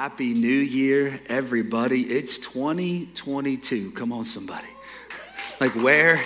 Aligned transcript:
Happy 0.00 0.32
New 0.32 0.48
Year, 0.48 1.20
everybody. 1.26 2.00
It's 2.10 2.38
2022. 2.38 3.90
Come 3.90 4.14
on, 4.14 4.24
somebody. 4.24 4.66
like, 5.60 5.74
where 5.74 6.16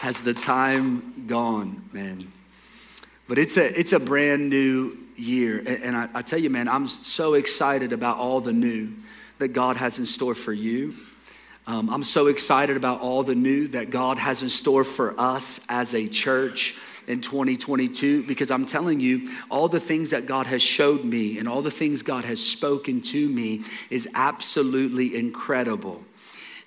has 0.00 0.20
the 0.20 0.34
time 0.34 1.24
gone, 1.26 1.88
man? 1.90 2.30
But 3.26 3.38
it's 3.38 3.56
a, 3.56 3.80
it's 3.80 3.94
a 3.94 3.98
brand 3.98 4.50
new 4.50 4.98
year. 5.16 5.56
And, 5.56 5.84
and 5.84 5.96
I, 5.96 6.10
I 6.16 6.20
tell 6.20 6.38
you, 6.38 6.50
man, 6.50 6.68
I'm 6.68 6.86
so 6.86 7.32
excited 7.32 7.94
about 7.94 8.18
all 8.18 8.42
the 8.42 8.52
new 8.52 8.90
that 9.38 9.54
God 9.54 9.78
has 9.78 9.98
in 9.98 10.04
store 10.04 10.34
for 10.34 10.52
you. 10.52 10.94
Um, 11.66 11.88
I'm 11.88 12.02
so 12.02 12.26
excited 12.26 12.76
about 12.76 13.00
all 13.00 13.22
the 13.22 13.34
new 13.34 13.68
that 13.68 13.88
God 13.88 14.18
has 14.18 14.42
in 14.42 14.50
store 14.50 14.84
for 14.84 15.18
us 15.18 15.62
as 15.70 15.94
a 15.94 16.08
church 16.08 16.76
in 17.08 17.20
2022 17.20 18.22
because 18.24 18.50
I'm 18.50 18.66
telling 18.66 19.00
you, 19.00 19.30
all 19.50 19.68
the 19.68 19.80
things 19.80 20.10
that 20.10 20.26
God 20.26 20.46
has 20.46 20.62
showed 20.62 21.04
me 21.04 21.38
and 21.38 21.48
all 21.48 21.62
the 21.62 21.70
things 21.70 22.02
God 22.02 22.24
has 22.24 22.44
spoken 22.44 23.00
to 23.02 23.28
me 23.28 23.62
is 23.90 24.08
absolutely 24.14 25.16
incredible. 25.16 26.04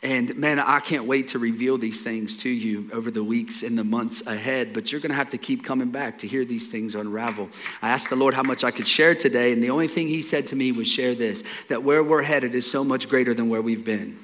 And 0.04 0.36
man, 0.36 0.58
I 0.58 0.80
can't 0.80 1.06
wait 1.06 1.28
to 1.30 1.40
reveal 1.40 1.78
these 1.78 2.02
things 2.02 2.38
to 2.38 2.50
you 2.50 2.90
over 2.92 3.12
the 3.12 3.24
weeks 3.24 3.62
and 3.62 3.78
the 3.78 3.84
months 3.84 4.26
ahead, 4.26 4.74
but 4.74 4.92
you're 4.92 5.00
gonna 5.00 5.14
have 5.14 5.30
to 5.30 5.38
keep 5.38 5.64
coming 5.64 5.92
back 5.92 6.18
to 6.20 6.28
hear 6.28 6.44
these 6.44 6.68
things 6.68 6.96
unravel. 6.96 7.50
I 7.84 7.90
asked 7.90 8.10
the 8.10 8.16
Lord 8.16 8.34
how 8.34 8.42
much 8.42 8.64
I 8.64 8.72
could 8.72 8.88
share 8.88 9.14
today, 9.14 9.54
and 9.54 9.64
the 9.64 9.70
only 9.70 9.88
thing 9.88 10.08
He 10.08 10.24
said 10.24 10.48
to 10.48 10.56
me 10.56 10.72
was 10.72 10.88
share 10.88 11.14
this 11.14 11.44
that 11.68 11.84
where 11.84 12.04
we're 12.04 12.24
headed 12.24 12.56
is 12.56 12.70
so 12.70 12.84
much 12.84 13.10
greater 13.10 13.36
than 13.36 13.48
where 13.48 13.62
we've 13.62 13.86
been. 13.86 14.18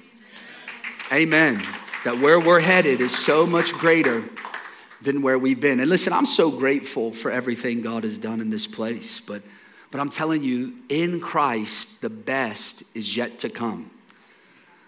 Amen. 1.12 1.62
That 2.06 2.20
where 2.20 2.40
we're 2.40 2.60
headed 2.60 3.00
is 3.00 3.16
so 3.16 3.46
much 3.46 3.72
greater 3.74 4.24
than 5.02 5.22
where 5.22 5.38
we've 5.38 5.60
been. 5.60 5.80
And 5.80 5.90
listen, 5.90 6.14
I'm 6.14 6.26
so 6.26 6.52
grateful 6.52 7.12
for 7.12 7.32
everything 7.32 7.82
God 7.82 8.04
has 8.04 8.18
done 8.18 8.42
in 8.42 8.50
this 8.50 8.68
place, 8.68 9.20
but, 9.20 9.42
but 9.92 10.02
I'm 10.02 10.10
telling 10.10 10.44
you, 10.44 10.74
in 10.90 11.20
Christ, 11.20 12.02
the 12.02 12.10
best 12.10 12.84
is 12.96 13.16
yet 13.16 13.40
to 13.40 13.50
come. 13.50 13.92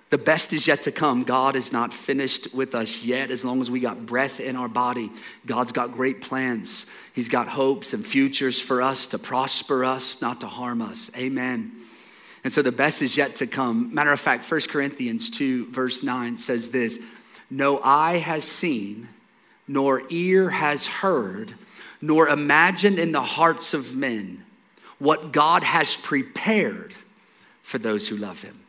The 0.09 0.18
best 0.18 0.54
is 0.54 0.68
yet 0.68 0.84
to 0.84 0.91
come. 0.91 1.24
God 1.24 1.55
is 1.55 1.71
not 1.71 1.93
finished 1.93 2.54
with 2.54 2.74
us 2.74 3.04
yet. 3.04 3.29
As 3.29 3.46
long 3.46 3.62
as 3.62 3.70
we 3.70 3.79
got 3.79 4.07
breath 4.07 4.40
in 4.40 4.55
our 4.55 4.68
body, 4.68 5.12
God's 5.46 5.71
got 5.71 5.93
great 5.93 6.20
plans. 6.20 6.88
He's 7.13 7.29
got 7.29 7.48
hopes 7.48 7.94
and 7.94 8.05
futures 8.05 8.60
for 8.60 8.82
us 8.82 9.05
to 9.07 9.20
prosper 9.20 9.85
us, 9.85 10.20
not 10.20 10.41
to 10.41 10.48
harm 10.48 10.82
us. 10.82 11.12
Amen. 11.16 11.73
And 12.44 12.51
so 12.51 12.63
the 12.63 12.71
best 12.71 13.04
is 13.04 13.18
yet 13.18 13.35
to 13.38 13.48
come. 13.48 13.94
Matter 13.94 14.12
of 14.12 14.20
fact, 14.20 14.49
1 14.49 14.62
Corinthians 14.62 15.29
2, 15.29 15.68
verse 15.68 16.01
9 16.01 16.40
says 16.40 16.70
this 16.70 16.98
No 17.51 17.79
eye 17.84 18.18
has 18.18 18.44
seen, 18.44 19.10
nor 19.70 20.01
ear 20.09 20.49
has 20.49 20.87
heard, 20.87 21.53
nor 22.01 22.27
imagined 22.27 22.98
in 22.98 23.12
the 23.12 23.21
hearts 23.21 23.76
of 23.76 23.95
men 23.95 24.43
what 24.98 25.31
God 25.31 25.63
has 25.63 25.95
prepared 25.95 26.95
for 27.61 27.77
those 27.77 28.07
who 28.07 28.17
love 28.17 28.41
him. 28.41 28.59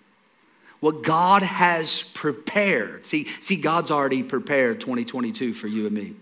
What 0.79 1.03
God 1.03 1.43
has 1.43 2.03
prepared. 2.03 3.07
See, 3.07 3.29
see, 3.41 3.57
God's 3.57 3.91
already 3.91 4.23
prepared 4.23 4.79
2022 4.79 5.55
for 5.55 5.69
you 5.69 5.87
and 5.87 5.95
me, 5.95 6.17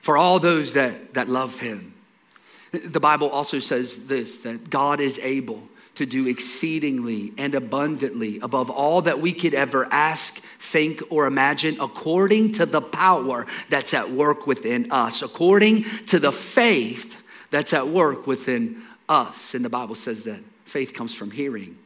for 0.00 0.16
all 0.16 0.38
those 0.38 0.74
that, 0.74 1.14
that 1.14 1.28
love 1.28 1.58
him. 1.58 1.92
The 2.70 3.00
Bible 3.00 3.28
also 3.28 3.58
says 3.58 4.06
this 4.06 4.36
that 4.38 4.70
God 4.70 5.00
is 5.00 5.18
able 5.18 5.67
to 5.98 6.06
do 6.06 6.28
exceedingly 6.28 7.32
and 7.36 7.56
abundantly 7.56 8.38
above 8.38 8.70
all 8.70 9.02
that 9.02 9.20
we 9.20 9.32
could 9.32 9.52
ever 9.52 9.88
ask, 9.90 10.36
think, 10.60 11.02
or 11.10 11.26
imagine, 11.26 11.76
according 11.80 12.52
to 12.52 12.64
the 12.64 12.80
power 12.80 13.46
that's 13.68 13.92
at 13.92 14.08
work 14.08 14.46
within 14.46 14.92
us, 14.92 15.22
according 15.22 15.82
to 16.06 16.20
the 16.20 16.30
faith 16.30 17.20
that's 17.50 17.72
at 17.72 17.88
work 17.88 18.28
within 18.28 18.80
us. 19.08 19.54
And 19.54 19.64
the 19.64 19.68
Bible 19.68 19.96
says 19.96 20.22
that 20.22 20.40
faith 20.64 20.94
comes 20.94 21.12
from 21.12 21.32
hearing, 21.32 21.76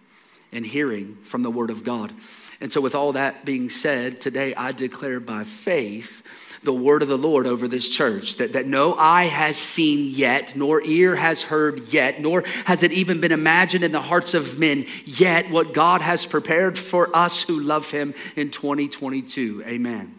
and 0.52 0.66
hearing 0.66 1.16
from 1.22 1.42
the 1.42 1.50
Word 1.50 1.70
of 1.70 1.82
God. 1.82 2.12
And 2.60 2.70
so, 2.70 2.82
with 2.82 2.94
all 2.94 3.14
that 3.14 3.46
being 3.46 3.70
said, 3.70 4.20
today 4.20 4.54
I 4.54 4.72
declare 4.72 5.20
by 5.20 5.44
faith 5.44 6.51
the 6.62 6.72
word 6.72 7.02
of 7.02 7.08
the 7.08 7.18
Lord 7.18 7.46
over 7.46 7.66
this 7.66 7.88
church 7.88 8.36
that, 8.36 8.52
that 8.52 8.66
no 8.66 8.94
eye 8.94 9.24
has 9.24 9.56
seen 9.56 10.14
yet, 10.14 10.54
nor 10.54 10.80
ear 10.82 11.16
has 11.16 11.42
heard 11.42 11.92
yet, 11.92 12.20
nor 12.20 12.44
has 12.66 12.82
it 12.82 12.92
even 12.92 13.20
been 13.20 13.32
imagined 13.32 13.82
in 13.82 13.90
the 13.90 14.00
hearts 14.00 14.34
of 14.34 14.58
men 14.58 14.86
yet 15.04 15.50
what 15.50 15.74
God 15.74 16.02
has 16.02 16.24
prepared 16.24 16.78
for 16.78 17.14
us 17.16 17.42
who 17.42 17.60
love 17.60 17.90
Him 17.90 18.14
in 18.36 18.50
2022. 18.50 19.64
Amen. 19.66 20.14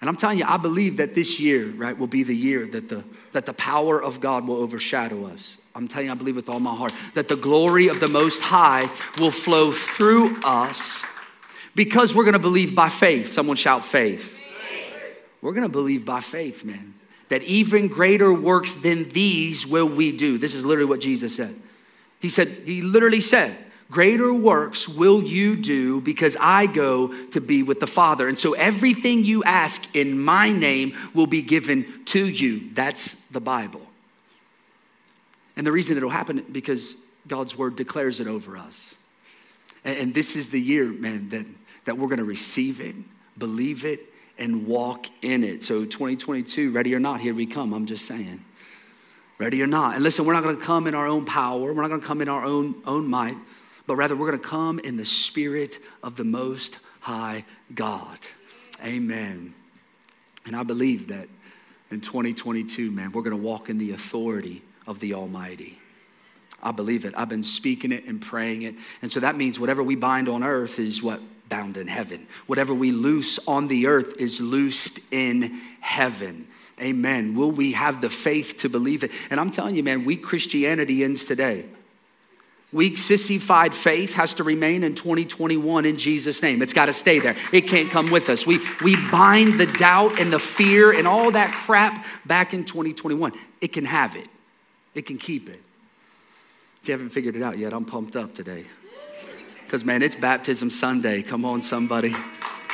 And 0.00 0.08
I'm 0.08 0.16
telling 0.16 0.38
you, 0.38 0.44
I 0.46 0.56
believe 0.56 0.96
that 0.96 1.12
this 1.14 1.38
year, 1.38 1.68
right, 1.68 1.96
will 1.96 2.06
be 2.06 2.22
the 2.22 2.34
year 2.34 2.66
that 2.68 2.88
the, 2.88 3.04
that 3.32 3.44
the 3.44 3.52
power 3.52 4.02
of 4.02 4.20
God 4.20 4.46
will 4.46 4.56
overshadow 4.56 5.26
us. 5.26 5.58
I'm 5.74 5.86
telling 5.86 6.06
you, 6.06 6.12
I 6.12 6.16
believe 6.16 6.36
with 6.36 6.48
all 6.48 6.60
my 6.60 6.74
heart 6.74 6.94
that 7.12 7.28
the 7.28 7.36
glory 7.36 7.88
of 7.88 8.00
the 8.00 8.08
Most 8.08 8.42
High 8.42 8.88
will 9.18 9.30
flow 9.30 9.72
through 9.72 10.40
us 10.42 11.04
because 11.74 12.14
we're 12.14 12.24
going 12.24 12.32
to 12.32 12.38
believe 12.38 12.74
by 12.74 12.88
faith. 12.88 13.28
Someone 13.28 13.56
shout 13.56 13.84
faith. 13.84 14.39
We're 15.42 15.52
going 15.52 15.66
to 15.66 15.72
believe 15.72 16.04
by 16.04 16.20
faith, 16.20 16.64
man, 16.64 16.94
that 17.28 17.42
even 17.42 17.88
greater 17.88 18.32
works 18.32 18.74
than 18.74 19.10
these 19.10 19.66
will 19.66 19.88
we 19.88 20.12
do. 20.12 20.38
This 20.38 20.54
is 20.54 20.64
literally 20.64 20.88
what 20.88 21.00
Jesus 21.00 21.34
said. 21.34 21.54
He 22.20 22.28
said, 22.28 22.48
He 22.48 22.82
literally 22.82 23.20
said, 23.20 23.56
Greater 23.90 24.32
works 24.32 24.88
will 24.88 25.22
you 25.22 25.56
do 25.56 26.00
because 26.00 26.36
I 26.40 26.66
go 26.66 27.12
to 27.30 27.40
be 27.40 27.64
with 27.64 27.80
the 27.80 27.88
Father. 27.88 28.28
And 28.28 28.38
so 28.38 28.52
everything 28.52 29.24
you 29.24 29.42
ask 29.42 29.96
in 29.96 30.20
my 30.20 30.52
name 30.52 30.96
will 31.12 31.26
be 31.26 31.42
given 31.42 32.04
to 32.06 32.24
you. 32.24 32.70
That's 32.72 33.14
the 33.26 33.40
Bible. 33.40 33.82
And 35.56 35.66
the 35.66 35.72
reason 35.72 35.96
it'll 35.96 36.08
happen 36.08 36.44
because 36.52 36.94
God's 37.26 37.58
word 37.58 37.74
declares 37.74 38.20
it 38.20 38.28
over 38.28 38.56
us. 38.56 38.94
And, 39.84 40.14
this 40.14 40.36
is 40.36 40.50
the 40.50 40.60
year, 40.60 40.86
man, 40.86 41.30
that, 41.30 41.46
that 41.86 41.98
we're 41.98 42.08
going 42.08 42.18
to 42.18 42.24
receive 42.24 42.80
it, 42.80 42.94
believe 43.38 43.84
it, 43.84 44.09
and 44.40 44.66
walk 44.66 45.06
in 45.22 45.44
it. 45.44 45.62
So 45.62 45.84
2022, 45.84 46.72
ready 46.72 46.94
or 46.94 46.98
not, 46.98 47.20
here 47.20 47.34
we 47.34 47.46
come. 47.46 47.72
I'm 47.72 47.86
just 47.86 48.06
saying. 48.06 48.42
Ready 49.38 49.62
or 49.62 49.66
not. 49.66 49.94
And 49.94 50.02
listen, 50.02 50.24
we're 50.24 50.32
not 50.32 50.42
going 50.42 50.56
to 50.56 50.62
come 50.62 50.86
in 50.86 50.94
our 50.94 51.06
own 51.06 51.24
power. 51.24 51.72
We're 51.72 51.82
not 51.82 51.88
going 51.88 52.00
to 52.00 52.06
come 52.06 52.20
in 52.20 52.28
our 52.28 52.44
own, 52.44 52.74
own 52.86 53.06
might, 53.06 53.36
but 53.86 53.96
rather 53.96 54.16
we're 54.16 54.30
going 54.30 54.42
to 54.42 54.48
come 54.48 54.78
in 54.78 54.96
the 54.96 55.04
spirit 55.04 55.78
of 56.02 56.16
the 56.16 56.24
most 56.24 56.78
high 57.00 57.44
God. 57.74 58.18
Amen. 58.84 59.54
And 60.46 60.56
I 60.56 60.62
believe 60.62 61.08
that 61.08 61.28
in 61.90 62.00
2022, 62.00 62.90
man, 62.90 63.12
we're 63.12 63.22
going 63.22 63.36
to 63.36 63.42
walk 63.42 63.68
in 63.68 63.78
the 63.78 63.92
authority 63.92 64.62
of 64.86 65.00
the 65.00 65.14
Almighty. 65.14 65.78
I 66.62 66.72
believe 66.72 67.04
it. 67.04 67.14
I've 67.16 67.28
been 67.28 67.42
speaking 67.42 67.92
it 67.92 68.06
and 68.06 68.20
praying 68.20 68.62
it. 68.62 68.74
And 69.02 69.10
so 69.10 69.20
that 69.20 69.36
means 69.36 69.58
whatever 69.58 69.82
we 69.82 69.96
bind 69.96 70.28
on 70.28 70.42
earth 70.42 70.78
is 70.78 71.02
what 71.02 71.20
bound 71.50 71.76
in 71.76 71.86
heaven. 71.86 72.26
Whatever 72.46 72.72
we 72.72 72.92
loose 72.92 73.38
on 73.46 73.66
the 73.66 73.88
earth 73.88 74.18
is 74.18 74.40
loosed 74.40 75.00
in 75.12 75.60
heaven. 75.80 76.46
Amen. 76.80 77.34
Will 77.34 77.50
we 77.50 77.72
have 77.72 78.00
the 78.00 78.08
faith 78.08 78.58
to 78.58 78.70
believe 78.70 79.04
it? 79.04 79.12
And 79.28 79.38
I'm 79.38 79.50
telling 79.50 79.76
you, 79.76 79.82
man, 79.82 80.06
weak 80.06 80.22
Christianity 80.22 81.04
ends 81.04 81.26
today. 81.26 81.66
Weak, 82.72 82.98
sissified 82.98 83.74
faith 83.74 84.14
has 84.14 84.34
to 84.34 84.44
remain 84.44 84.84
in 84.84 84.94
2021 84.94 85.84
in 85.84 85.96
Jesus' 85.96 86.40
name. 86.40 86.62
It's 86.62 86.72
got 86.72 86.86
to 86.86 86.92
stay 86.92 87.18
there. 87.18 87.36
It 87.52 87.62
can't 87.62 87.90
come 87.90 88.10
with 88.10 88.30
us. 88.30 88.46
We, 88.46 88.60
we 88.82 88.96
bind 89.10 89.58
the 89.58 89.66
doubt 89.66 90.20
and 90.20 90.32
the 90.32 90.38
fear 90.38 90.92
and 90.96 91.06
all 91.06 91.32
that 91.32 91.52
crap 91.52 92.06
back 92.24 92.54
in 92.54 92.64
2021. 92.64 93.32
It 93.60 93.72
can 93.72 93.84
have 93.84 94.14
it, 94.14 94.28
it 94.94 95.02
can 95.02 95.18
keep 95.18 95.48
it. 95.48 95.60
If 96.82 96.88
you 96.88 96.92
haven't 96.92 97.10
figured 97.10 97.36
it 97.36 97.42
out 97.42 97.58
yet, 97.58 97.74
I'm 97.74 97.84
pumped 97.84 98.16
up 98.16 98.34
today. 98.34 98.64
Because, 99.70 99.84
man, 99.84 100.02
it's 100.02 100.16
Baptism 100.16 100.68
Sunday. 100.68 101.22
Come 101.22 101.44
on, 101.44 101.62
somebody. 101.62 102.12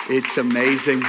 It's 0.08 0.38
amazing. 0.38 1.02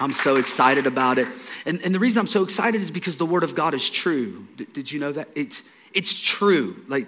I'm 0.00 0.12
so 0.12 0.34
excited 0.34 0.84
about 0.84 1.16
it. 1.16 1.28
And, 1.64 1.80
and 1.82 1.94
the 1.94 2.00
reason 2.00 2.18
I'm 2.18 2.26
so 2.26 2.42
excited 2.42 2.82
is 2.82 2.90
because 2.90 3.16
the 3.16 3.24
Word 3.24 3.44
of 3.44 3.54
God 3.54 3.72
is 3.72 3.88
true. 3.88 4.48
D- 4.56 4.64
did 4.72 4.90
you 4.90 4.98
know 4.98 5.12
that? 5.12 5.28
It's, 5.36 5.62
it's 5.92 6.20
true. 6.20 6.74
Like, 6.88 7.06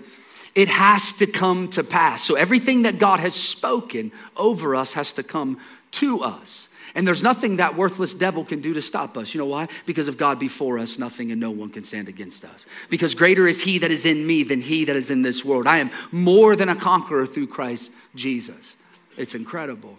it 0.55 0.69
has 0.69 1.15
to 1.15 1.27
come 1.27 1.71
to 1.71 1.83
pass. 1.83 2.23
So, 2.23 2.37
everything 2.37 2.83
that 2.83 3.01
God 3.01 3.19
has 3.19 3.35
spoken 3.35 4.13
over 4.37 4.77
us 4.77 4.93
has 4.93 5.13
to 5.15 5.25
come 5.25 5.59
to 5.91 6.23
us. 6.23 6.69
And 6.95 7.07
there's 7.07 7.23
nothing 7.23 7.57
that 7.57 7.77
worthless 7.77 8.15
devil 8.15 8.45
can 8.45 8.61
do 8.61 8.75
to 8.75 8.83
stop 8.83 9.17
us. 9.17 9.33
You 9.33 9.39
know 9.39 9.47
why? 9.47 9.69
Because 9.87 10.09
of 10.09 10.19
God 10.19 10.39
before 10.39 10.79
us, 10.79 10.99
nothing 10.99 11.31
and 11.31 11.41
no 11.41 11.51
one 11.51 11.71
can 11.71 11.85
stand 11.85 12.09
against 12.09 12.45
us. 12.45 12.67
Because 12.91 13.15
greater 13.15 13.49
is 13.49 13.63
he 13.63 13.79
that 13.79 13.91
is 13.91 14.05
in 14.05 14.27
me 14.27 14.43
than 14.43 14.61
he 14.61 14.85
that 14.85 14.97
is 14.97 15.11
in 15.11 15.23
this 15.23 15.45
world. 15.45 15.67
I 15.67 15.79
am 15.79 15.91
more 16.11 16.55
than 16.55 16.69
a 16.69 16.77
conqueror 16.77 17.27
through 17.27 17.47
Christ 17.47 17.93
Jesus. 18.15 18.77
It's 19.17 19.35
incredible. 19.35 19.97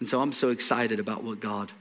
And 0.00 0.08
so 0.08 0.20
I'm 0.20 0.32
so 0.32 0.50
excited 0.50 1.00
about 1.00 1.24
what 1.24 1.40
God 1.40 1.72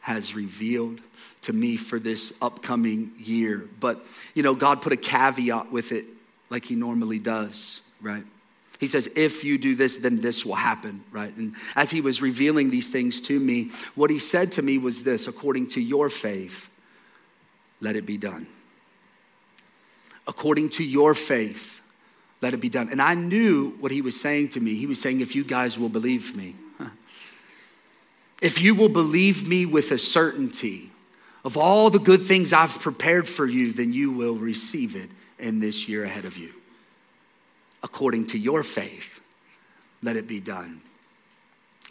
has 0.00 0.34
revealed 0.34 1.00
to 1.42 1.52
me 1.52 1.76
for 1.76 1.98
this 1.98 2.32
upcoming 2.42 3.12
year. 3.18 3.68
But, 3.80 4.04
you 4.34 4.42
know, 4.42 4.54
God 4.54 4.82
put 4.82 4.92
a 4.92 4.96
caveat 4.96 5.72
with 5.72 5.92
it 5.92 6.04
like 6.50 6.64
he 6.64 6.74
normally 6.74 7.18
does, 7.18 7.80
right? 8.00 8.24
He 8.82 8.88
says, 8.88 9.08
if 9.14 9.44
you 9.44 9.58
do 9.58 9.76
this, 9.76 9.94
then 9.94 10.20
this 10.20 10.44
will 10.44 10.56
happen, 10.56 11.04
right? 11.12 11.32
And 11.36 11.54
as 11.76 11.92
he 11.92 12.00
was 12.00 12.20
revealing 12.20 12.68
these 12.68 12.88
things 12.88 13.20
to 13.20 13.38
me, 13.38 13.70
what 13.94 14.10
he 14.10 14.18
said 14.18 14.50
to 14.52 14.62
me 14.62 14.76
was 14.76 15.04
this 15.04 15.28
according 15.28 15.68
to 15.68 15.80
your 15.80 16.10
faith, 16.10 16.68
let 17.80 17.94
it 17.94 18.04
be 18.04 18.16
done. 18.16 18.48
According 20.26 20.70
to 20.70 20.82
your 20.82 21.14
faith, 21.14 21.80
let 22.40 22.54
it 22.54 22.56
be 22.56 22.68
done. 22.68 22.88
And 22.90 23.00
I 23.00 23.14
knew 23.14 23.76
what 23.78 23.92
he 23.92 24.02
was 24.02 24.20
saying 24.20 24.48
to 24.48 24.60
me. 24.60 24.74
He 24.74 24.86
was 24.86 25.00
saying, 25.00 25.20
If 25.20 25.36
you 25.36 25.44
guys 25.44 25.78
will 25.78 25.88
believe 25.88 26.36
me, 26.36 26.56
if 28.40 28.60
you 28.60 28.74
will 28.74 28.88
believe 28.88 29.46
me 29.46 29.64
with 29.64 29.92
a 29.92 29.98
certainty 29.98 30.90
of 31.44 31.56
all 31.56 31.88
the 31.88 32.00
good 32.00 32.20
things 32.20 32.52
I've 32.52 32.80
prepared 32.80 33.28
for 33.28 33.46
you, 33.46 33.72
then 33.72 33.92
you 33.92 34.10
will 34.10 34.34
receive 34.34 34.96
it 34.96 35.10
in 35.38 35.60
this 35.60 35.88
year 35.88 36.02
ahead 36.02 36.24
of 36.24 36.36
you. 36.36 36.52
According 37.82 38.26
to 38.28 38.38
your 38.38 38.62
faith, 38.62 39.20
let 40.02 40.16
it 40.16 40.26
be 40.26 40.40
done. 40.40 40.80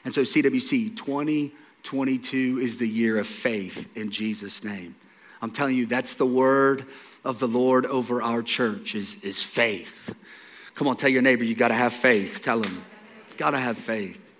And 0.04 0.14
so, 0.14 0.22
CWC 0.22 0.96
2022 0.96 2.60
is 2.62 2.80
the 2.80 2.88
year 2.88 3.18
of 3.20 3.28
faith 3.28 3.96
in 3.96 4.10
Jesus' 4.10 4.64
name. 4.64 4.96
I'm 5.42 5.52
telling 5.52 5.78
you, 5.78 5.86
that's 5.86 6.16
the 6.16 6.26
word 6.26 6.86
of 7.24 7.40
the 7.40 7.48
Lord 7.48 7.86
over 7.86 8.22
our 8.22 8.42
church 8.42 8.96
is, 8.96 9.18
is 9.22 9.42
faith. 9.42 10.16
Come 10.76 10.88
on, 10.88 10.96
tell 10.96 11.10
your 11.10 11.22
neighbor, 11.22 11.44
you 11.44 11.56
got 11.56 11.68
to 11.70 11.74
have 11.74 11.94
faith. 11.94 12.42
Tell 12.42 12.64
him, 12.64 12.84
got 13.38 13.52
to 13.52 13.60
have 13.60 13.78
faith. 13.78 14.34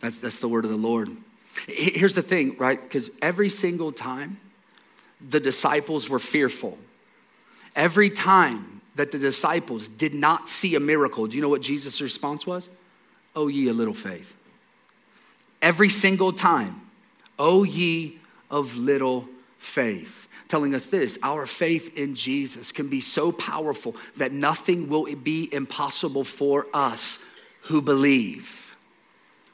That's, 0.00 0.18
that's 0.18 0.38
the 0.38 0.48
word 0.48 0.64
of 0.64 0.70
the 0.70 0.76
Lord. 0.76 1.14
Here's 1.66 2.14
the 2.14 2.22
thing, 2.22 2.56
right? 2.58 2.80
Because 2.80 3.10
every 3.20 3.48
single 3.48 3.92
time 3.92 4.38
the 5.26 5.40
disciples 5.40 6.08
were 6.08 6.18
fearful, 6.18 6.78
every 7.76 8.08
time 8.08 8.69
that 9.00 9.12
the 9.12 9.18
disciples 9.18 9.88
did 9.88 10.12
not 10.12 10.50
see 10.50 10.74
a 10.74 10.80
miracle, 10.80 11.26
do 11.26 11.34
you 11.34 11.42
know 11.42 11.48
what 11.48 11.62
Jesus' 11.62 12.02
response 12.02 12.46
was? 12.46 12.68
Oh, 13.34 13.48
ye 13.48 13.66
a 13.68 13.72
little 13.72 13.94
faith. 13.94 14.36
Every 15.62 15.88
single 15.88 16.34
time, 16.34 16.82
oh, 17.38 17.62
ye 17.62 18.18
of 18.50 18.76
little 18.76 19.26
faith 19.58 20.28
telling 20.48 20.74
us 20.74 20.86
this 20.86 21.18
our 21.22 21.46
faith 21.46 21.96
in 21.96 22.14
Jesus 22.14 22.72
can 22.72 22.88
be 22.88 23.00
so 23.00 23.32
powerful 23.32 23.96
that 24.18 24.32
nothing 24.32 24.90
will 24.90 25.06
be 25.14 25.48
impossible 25.50 26.24
for 26.24 26.66
us 26.74 27.24
who 27.62 27.80
believe. 27.80 28.76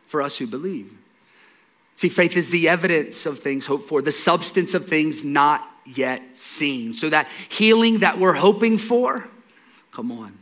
For 0.08 0.22
us 0.22 0.38
who 0.38 0.48
believe. 0.48 0.92
See, 1.94 2.08
faith 2.08 2.36
is 2.36 2.50
the 2.50 2.68
evidence 2.68 3.26
of 3.26 3.38
things 3.38 3.66
hoped 3.66 3.84
for, 3.84 4.02
the 4.02 4.10
substance 4.10 4.74
of 4.74 4.86
things 4.86 5.22
not 5.22 5.70
yet 5.84 6.36
seen. 6.36 6.94
So 6.94 7.08
that 7.10 7.28
healing 7.48 7.98
that 7.98 8.18
we're 8.18 8.32
hoping 8.32 8.76
for, 8.76 9.28
come 9.96 10.12
on. 10.12 10.38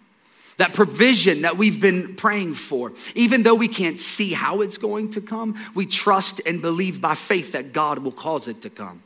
That 0.57 0.75
provision 0.75 1.43
that 1.43 1.57
we've 1.57 1.81
been 1.81 2.17
praying 2.17 2.55
for, 2.55 2.93
even 3.15 3.45
though 3.45 3.55
we 3.55 3.69
can't 3.69 3.99
see 4.01 4.33
how 4.33 4.61
it's 4.61 4.79
going 4.79 5.11
to 5.13 5.21
come, 5.21 5.57
we 5.75 5.87
trust 5.87 6.41
and 6.45 6.61
believe 6.61 7.01
by 7.01 7.15
faith 7.15 7.53
that 7.53 7.73
God 7.73 8.01
will 8.01 8.13
cause 8.13 8.49
it 8.49 8.63
to 8.63 8.71
come 8.71 9.03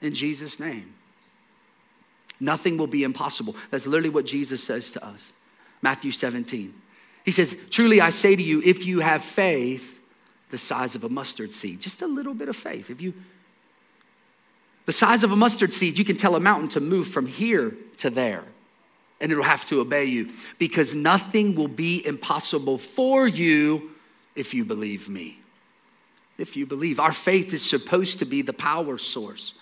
in 0.00 0.14
Jesus' 0.14 0.60
name. 0.60 0.94
Nothing 2.40 2.76
will 2.76 2.86
be 2.86 3.02
impossible. 3.02 3.56
That's 3.70 3.86
literally 3.86 4.10
what 4.10 4.26
Jesus 4.26 4.62
says 4.62 4.90
to 4.92 5.04
us. 5.04 5.32
Matthew 5.82 6.10
17. 6.10 6.72
He 7.24 7.30
says, 7.30 7.66
Truly 7.70 8.00
I 8.00 8.10
say 8.10 8.36
to 8.36 8.42
you, 8.42 8.62
if 8.64 8.86
you 8.86 9.00
have 9.00 9.22
faith 9.22 10.00
the 10.50 10.58
size 10.58 10.94
of 10.94 11.04
a 11.04 11.08
mustard 11.08 11.52
seed, 11.52 11.80
just 11.80 12.02
a 12.02 12.06
little 12.06 12.34
bit 12.34 12.48
of 12.48 12.56
faith, 12.56 12.90
if 12.90 13.00
you, 13.00 13.14
the 14.86 14.92
size 14.92 15.24
of 15.24 15.32
a 15.32 15.36
mustard 15.36 15.72
seed, 15.72 15.98
you 15.98 16.04
can 16.04 16.16
tell 16.16 16.36
a 16.36 16.40
mountain 16.40 16.68
to 16.70 16.80
move 16.80 17.08
from 17.08 17.26
here 17.26 17.76
to 17.98 18.10
there 18.10 18.44
and 19.20 19.30
it'll 19.32 19.44
have 19.44 19.64
to 19.66 19.80
obey 19.80 20.04
you 20.04 20.30
because 20.58 20.94
nothing 20.94 21.54
will 21.54 21.68
be 21.68 22.04
impossible 22.04 22.78
for 22.78 23.26
you 23.26 23.90
if 24.34 24.54
you 24.54 24.64
believe 24.64 25.08
me. 25.08 25.38
If 26.36 26.56
you 26.56 26.66
believe, 26.66 26.98
our 26.98 27.12
faith 27.12 27.54
is 27.54 27.62
supposed 27.62 28.18
to 28.18 28.24
be 28.24 28.42
the 28.42 28.52
power 28.52 28.98
source 28.98 29.54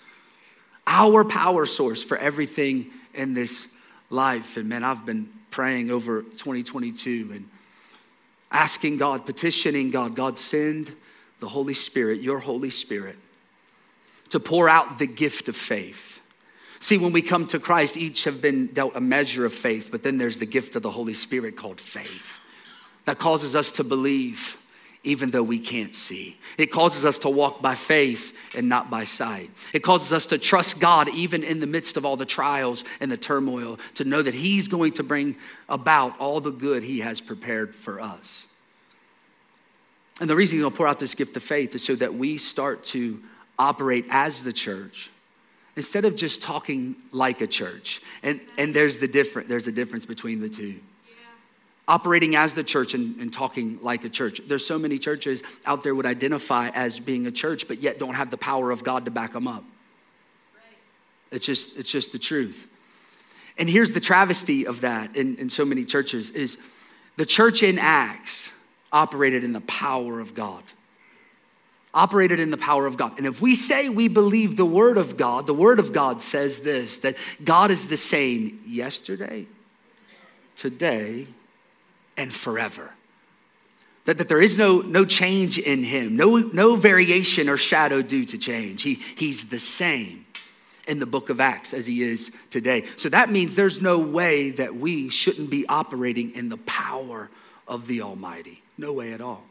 our 0.87 1.23
power 1.23 1.65
source 1.65 2.03
for 2.03 2.17
everything 2.17 2.91
in 3.13 3.33
this 3.33 3.67
life. 4.09 4.57
And 4.57 4.69
man, 4.69 4.83
I've 4.83 5.05
been 5.05 5.29
praying 5.51 5.91
over 5.91 6.21
2022 6.21 7.31
and 7.33 7.49
asking 8.51 8.97
God, 8.97 9.25
petitioning 9.25 9.91
God, 9.91 10.15
God, 10.15 10.37
send 10.37 10.93
the 11.39 11.47
Holy 11.47 11.73
Spirit, 11.73 12.21
your 12.21 12.39
Holy 12.39 12.69
Spirit, 12.69 13.17
to 14.29 14.39
pour 14.39 14.69
out 14.69 14.99
the 14.99 15.07
gift 15.07 15.47
of 15.47 15.55
faith. 15.55 16.21
See, 16.83 16.97
when 16.97 17.13
we 17.13 17.21
come 17.21 17.47
to 17.47 17.59
Christ, 17.59 17.95
each 17.95 18.25
have 18.25 18.41
been 18.41 18.67
dealt 18.67 18.97
a 18.97 18.99
measure 18.99 19.45
of 19.45 19.53
faith, 19.53 19.87
but 19.89 20.03
then 20.03 20.17
there's 20.17 20.39
the 20.39 20.45
gift 20.45 20.75
of 20.75 20.81
the 20.81 20.91
Holy 20.91 21.13
Spirit 21.13 21.55
called 21.55 21.79
faith 21.79 22.41
that 23.05 23.17
causes 23.17 23.55
us 23.55 23.71
to 23.71 23.85
believe 23.85 24.57
even 25.05 25.31
though 25.31 25.43
we 25.43 25.59
can't 25.59 25.95
see. 25.95 26.37
It 26.57 26.73
causes 26.73 27.05
us 27.05 27.19
to 27.19 27.29
walk 27.29 27.61
by 27.61 27.75
faith 27.75 28.37
and 28.53 28.67
not 28.67 28.89
by 28.89 29.05
sight. 29.05 29.49
It 29.71 29.79
causes 29.81 30.11
us 30.11 30.25
to 30.25 30.37
trust 30.37 30.81
God 30.81 31.07
even 31.07 31.41
in 31.41 31.61
the 31.61 31.67
midst 31.67 31.95
of 31.95 32.05
all 32.05 32.17
the 32.17 32.25
trials 32.25 32.83
and 32.99 33.09
the 33.09 33.15
turmoil, 33.15 33.79
to 33.93 34.03
know 34.03 34.21
that 34.21 34.33
He's 34.33 34.67
going 34.67 34.91
to 34.93 35.03
bring 35.03 35.37
about 35.69 36.19
all 36.19 36.41
the 36.41 36.51
good 36.51 36.83
He 36.83 36.99
has 36.99 37.21
prepared 37.21 37.73
for 37.73 38.01
us. 38.01 38.45
And 40.19 40.29
the 40.29 40.35
reason 40.35 40.59
He'll 40.59 40.69
pour 40.69 40.89
out 40.89 40.99
this 40.99 41.15
gift 41.15 41.37
of 41.37 41.43
faith 41.43 41.75
is 41.75 41.83
so 41.85 41.95
that 41.95 42.13
we 42.13 42.37
start 42.37 42.83
to 42.87 43.21
operate 43.57 44.05
as 44.09 44.43
the 44.43 44.51
church 44.51 45.12
instead 45.75 46.05
of 46.05 46.15
just 46.15 46.41
talking 46.41 46.95
like 47.11 47.41
a 47.41 47.47
church. 47.47 48.01
And, 48.21 48.39
and 48.57 48.73
there's 48.73 48.99
the 48.99 49.07
different, 49.07 49.49
there's 49.49 49.67
a 49.67 49.71
difference 49.71 50.05
between 50.05 50.39
the 50.39 50.49
two 50.49 50.79
operating 51.87 52.35
as 52.35 52.53
the 52.53 52.63
church 52.63 52.93
and, 52.93 53.19
and, 53.19 53.33
talking 53.33 53.77
like 53.81 54.05
a 54.05 54.09
church. 54.09 54.41
There's 54.47 54.65
so 54.65 54.79
many 54.79 54.97
churches 54.97 55.43
out 55.65 55.83
there 55.83 55.93
would 55.93 56.05
identify 56.05 56.69
as 56.69 56.99
being 56.99 57.27
a 57.27 57.31
church, 57.31 57.67
but 57.67 57.81
yet 57.81 57.99
don't 57.99 58.13
have 58.13 58.31
the 58.31 58.37
power 58.37 58.71
of 58.71 58.83
God 58.83 59.05
to 59.05 59.11
back 59.11 59.33
them 59.33 59.47
up. 59.47 59.65
It's 61.31 61.45
just, 61.45 61.77
it's 61.77 61.91
just 61.91 62.11
the 62.11 62.19
truth. 62.19 62.67
And 63.57 63.69
here's 63.69 63.93
the 63.93 63.99
travesty 63.99 64.65
of 64.65 64.81
that 64.81 65.15
in, 65.15 65.35
in 65.37 65.49
so 65.49 65.65
many 65.65 65.83
churches 65.83 66.29
is 66.29 66.57
the 67.17 67.25
church 67.25 67.63
in 67.63 67.77
Acts 67.77 68.51
operated 68.91 69.43
in 69.43 69.51
the 69.53 69.61
power 69.61 70.19
of 70.19 70.33
God. 70.33 70.63
Operated 71.93 72.39
in 72.39 72.49
the 72.49 72.57
power 72.57 72.87
of 72.87 72.97
God. 72.97 73.17
And 73.17 73.27
if 73.27 73.41
we 73.41 73.53
say 73.53 73.87
we 73.87 74.07
believe 74.07 74.57
the 74.57 74.65
word 74.65 74.97
of 74.97 75.15
God, 75.15 75.45
the 75.45 75.53
word 75.53 75.77
of 75.77 75.93
God 75.93 76.21
says 76.21 76.61
this 76.61 76.97
that 76.97 77.15
God 77.43 77.69
is 77.69 77.87
the 77.87 77.97
same 77.97 78.59
yesterday, 78.65 79.45
today, 80.55 81.27
and 82.17 82.33
forever. 82.33 82.91
That, 84.05 84.17
that 84.17 84.27
there 84.27 84.41
is 84.41 84.57
no, 84.57 84.81
no 84.81 85.05
change 85.05 85.57
in 85.57 85.83
him, 85.83 86.17
no, 86.17 86.37
no 86.37 86.75
variation 86.75 87.47
or 87.47 87.57
shadow 87.57 88.01
due 88.01 88.25
to 88.25 88.37
change. 88.37 88.81
He, 88.81 88.95
he's 88.95 89.49
the 89.49 89.59
same 89.59 90.25
in 90.87 90.99
the 90.99 91.05
book 91.05 91.29
of 91.29 91.39
Acts 91.39 91.73
as 91.73 91.85
he 91.85 92.01
is 92.01 92.31
today. 92.49 92.85
So 92.97 93.07
that 93.09 93.29
means 93.29 93.55
there's 93.55 93.81
no 93.81 93.99
way 93.99 94.49
that 94.51 94.75
we 94.75 95.09
shouldn't 95.09 95.49
be 95.49 95.65
operating 95.67 96.31
in 96.31 96.49
the 96.49 96.57
power 96.57 97.29
of 97.67 97.87
the 97.87 98.01
Almighty. 98.01 98.61
No 98.77 98.91
way 98.91 99.13
at 99.13 99.21
all. 99.21 99.43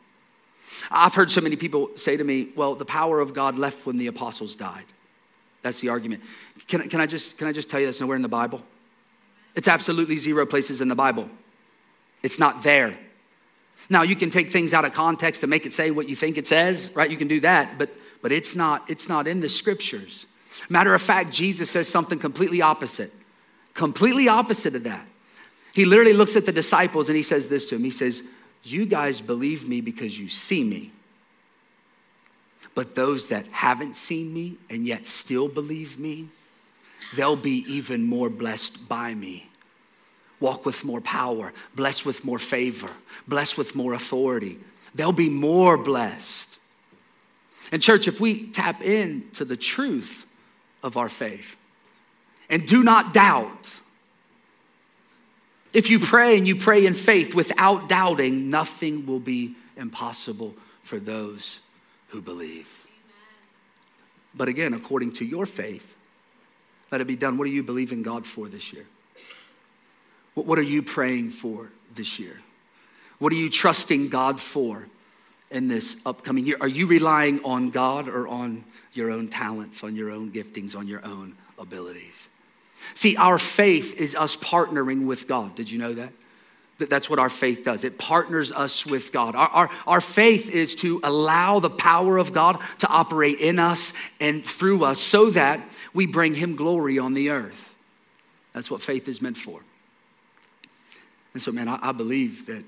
I've 0.90 1.14
heard 1.14 1.30
so 1.30 1.40
many 1.40 1.56
people 1.56 1.90
say 1.96 2.16
to 2.16 2.24
me, 2.24 2.48
well, 2.56 2.74
the 2.74 2.84
power 2.84 3.20
of 3.20 3.34
God 3.34 3.56
left 3.56 3.86
when 3.86 3.98
the 3.98 4.06
apostles 4.06 4.54
died. 4.54 4.84
That's 5.62 5.80
the 5.80 5.90
argument. 5.90 6.22
Can, 6.68 6.88
can, 6.88 7.00
I, 7.00 7.06
just, 7.06 7.38
can 7.38 7.46
I 7.46 7.52
just 7.52 7.70
tell 7.70 7.80
you 7.80 7.86
that's 7.86 8.00
nowhere 8.00 8.16
in 8.16 8.22
the 8.22 8.28
Bible? 8.28 8.62
It's 9.54 9.68
absolutely 9.68 10.16
zero 10.16 10.46
places 10.46 10.80
in 10.80 10.88
the 10.88 10.94
Bible. 10.94 11.28
It's 12.22 12.38
not 12.38 12.62
there. 12.62 12.96
Now 13.90 14.02
you 14.02 14.16
can 14.16 14.30
take 14.30 14.50
things 14.50 14.74
out 14.74 14.84
of 14.84 14.92
context 14.92 15.40
to 15.40 15.46
make 15.46 15.66
it 15.66 15.72
say 15.72 15.90
what 15.90 16.08
you 16.08 16.16
think 16.16 16.38
it 16.38 16.46
says, 16.46 16.92
right? 16.94 17.10
You 17.10 17.16
can 17.16 17.28
do 17.28 17.40
that, 17.40 17.78
but 17.78 17.90
but 18.22 18.32
it's 18.32 18.54
not 18.54 18.88
it's 18.88 19.08
not 19.08 19.26
in 19.26 19.40
the 19.40 19.48
scriptures. 19.48 20.26
Matter 20.68 20.94
of 20.94 21.02
fact, 21.02 21.32
Jesus 21.32 21.70
says 21.70 21.88
something 21.88 22.18
completely 22.18 22.62
opposite. 22.62 23.12
Completely 23.74 24.28
opposite 24.28 24.74
of 24.74 24.84
that. 24.84 25.06
He 25.72 25.84
literally 25.84 26.12
looks 26.12 26.36
at 26.36 26.46
the 26.46 26.52
disciples 26.52 27.08
and 27.08 27.16
he 27.16 27.22
says 27.22 27.48
this 27.48 27.66
to 27.66 27.76
him. 27.76 27.84
He 27.84 27.90
says, 27.90 28.22
"You 28.62 28.86
guys 28.86 29.20
believe 29.20 29.68
me 29.68 29.80
because 29.80 30.18
you 30.18 30.28
see 30.28 30.64
me. 30.64 30.92
But 32.74 32.94
those 32.94 33.28
that 33.28 33.46
haven't 33.48 33.96
seen 33.96 34.32
me 34.32 34.56
and 34.70 34.86
yet 34.86 35.06
still 35.06 35.48
believe 35.48 35.98
me, 35.98 36.28
they'll 37.14 37.36
be 37.36 37.64
even 37.72 38.04
more 38.04 38.30
blessed 38.30 38.88
by 38.88 39.14
me." 39.14 39.48
walk 40.42 40.66
with 40.66 40.84
more 40.84 41.00
power, 41.00 41.52
blessed 41.74 42.04
with 42.04 42.24
more 42.24 42.38
favor, 42.38 42.90
blessed 43.26 43.56
with 43.56 43.74
more 43.74 43.94
authority. 43.94 44.58
They'll 44.94 45.12
be 45.12 45.30
more 45.30 45.78
blessed. 45.78 46.58
And, 47.70 47.80
church, 47.80 48.08
if 48.08 48.20
we 48.20 48.48
tap 48.48 48.82
into 48.82 49.46
the 49.46 49.56
truth 49.56 50.26
of 50.82 50.98
our 50.98 51.08
faith 51.08 51.56
and 52.50 52.66
do 52.66 52.82
not 52.82 53.14
doubt, 53.14 53.80
if 55.72 55.88
you 55.88 55.98
pray 55.98 56.36
and 56.36 56.46
you 56.46 56.56
pray 56.56 56.86
in 56.86 56.94
faith 56.94 57.34
without 57.34 57.88
doubting, 57.88 58.50
nothing 58.50 59.06
will 59.06 59.20
be 59.20 59.54
impossible 59.76 60.54
for 60.82 60.98
those 60.98 61.60
who 62.08 62.20
believe. 62.20 62.86
But 64.34 64.48
again, 64.48 64.74
according 64.74 65.12
to 65.14 65.24
your 65.24 65.46
faith, 65.46 65.94
let 66.90 67.00
it 67.00 67.06
be 67.06 67.16
done. 67.16 67.38
What 67.38 67.46
do 67.46 67.50
you 67.50 67.62
believe 67.62 67.92
in 67.92 68.02
God 68.02 68.26
for 68.26 68.48
this 68.48 68.72
year? 68.72 68.86
What 70.34 70.58
are 70.58 70.62
you 70.62 70.82
praying 70.82 71.30
for 71.30 71.70
this 71.94 72.18
year? 72.18 72.40
What 73.18 73.32
are 73.32 73.36
you 73.36 73.50
trusting 73.50 74.08
God 74.08 74.40
for 74.40 74.86
in 75.50 75.68
this 75.68 75.96
upcoming 76.04 76.44
year? 76.44 76.56
Are 76.60 76.68
you 76.68 76.86
relying 76.86 77.42
on 77.44 77.70
God 77.70 78.08
or 78.08 78.26
on 78.26 78.64
your 78.94 79.10
own 79.10 79.28
talents, 79.28 79.84
on 79.84 79.94
your 79.94 80.10
own 80.10 80.30
giftings, 80.32 80.76
on 80.76 80.88
your 80.88 81.04
own 81.04 81.36
abilities? 81.58 82.28
See, 82.94 83.16
our 83.16 83.38
faith 83.38 83.94
is 84.00 84.14
us 84.14 84.36
partnering 84.36 85.06
with 85.06 85.28
God. 85.28 85.54
Did 85.54 85.70
you 85.70 85.78
know 85.78 85.94
that? 85.94 86.12
That's 86.78 87.08
what 87.08 87.18
our 87.18 87.28
faith 87.28 87.64
does. 87.64 87.84
It 87.84 87.98
partners 87.98 88.50
us 88.50 88.84
with 88.84 89.12
God. 89.12 89.36
Our, 89.36 89.48
our, 89.48 89.70
our 89.86 90.00
faith 90.00 90.50
is 90.50 90.74
to 90.76 91.00
allow 91.04 91.60
the 91.60 91.70
power 91.70 92.18
of 92.18 92.32
God 92.32 92.58
to 92.78 92.88
operate 92.88 93.38
in 93.38 93.58
us 93.58 93.92
and 94.20 94.44
through 94.44 94.84
us 94.84 94.98
so 94.98 95.30
that 95.30 95.60
we 95.94 96.06
bring 96.06 96.34
Him 96.34 96.56
glory 96.56 96.98
on 96.98 97.14
the 97.14 97.30
earth. 97.30 97.74
That's 98.52 98.70
what 98.70 98.82
faith 98.82 99.08
is 99.08 99.22
meant 99.22 99.36
for. 99.36 99.60
And 101.34 101.42
so, 101.42 101.52
man, 101.52 101.68
I, 101.68 101.78
I 101.80 101.92
believe 101.92 102.46
that 102.46 102.64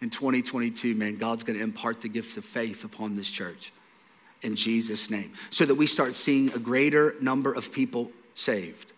in 0.00 0.10
2022, 0.10 0.94
man, 0.94 1.16
God's 1.16 1.42
going 1.42 1.58
to 1.58 1.62
impart 1.62 2.00
the 2.00 2.08
gift 2.08 2.36
of 2.36 2.44
faith 2.44 2.84
upon 2.84 3.16
this 3.16 3.28
church 3.28 3.72
in 4.42 4.54
Jesus' 4.54 5.10
name 5.10 5.32
so 5.50 5.64
that 5.64 5.74
we 5.74 5.86
start 5.86 6.14
seeing 6.14 6.52
a 6.52 6.58
greater 6.58 7.14
number 7.20 7.52
of 7.52 7.72
people 7.72 8.10
saved, 8.34 8.92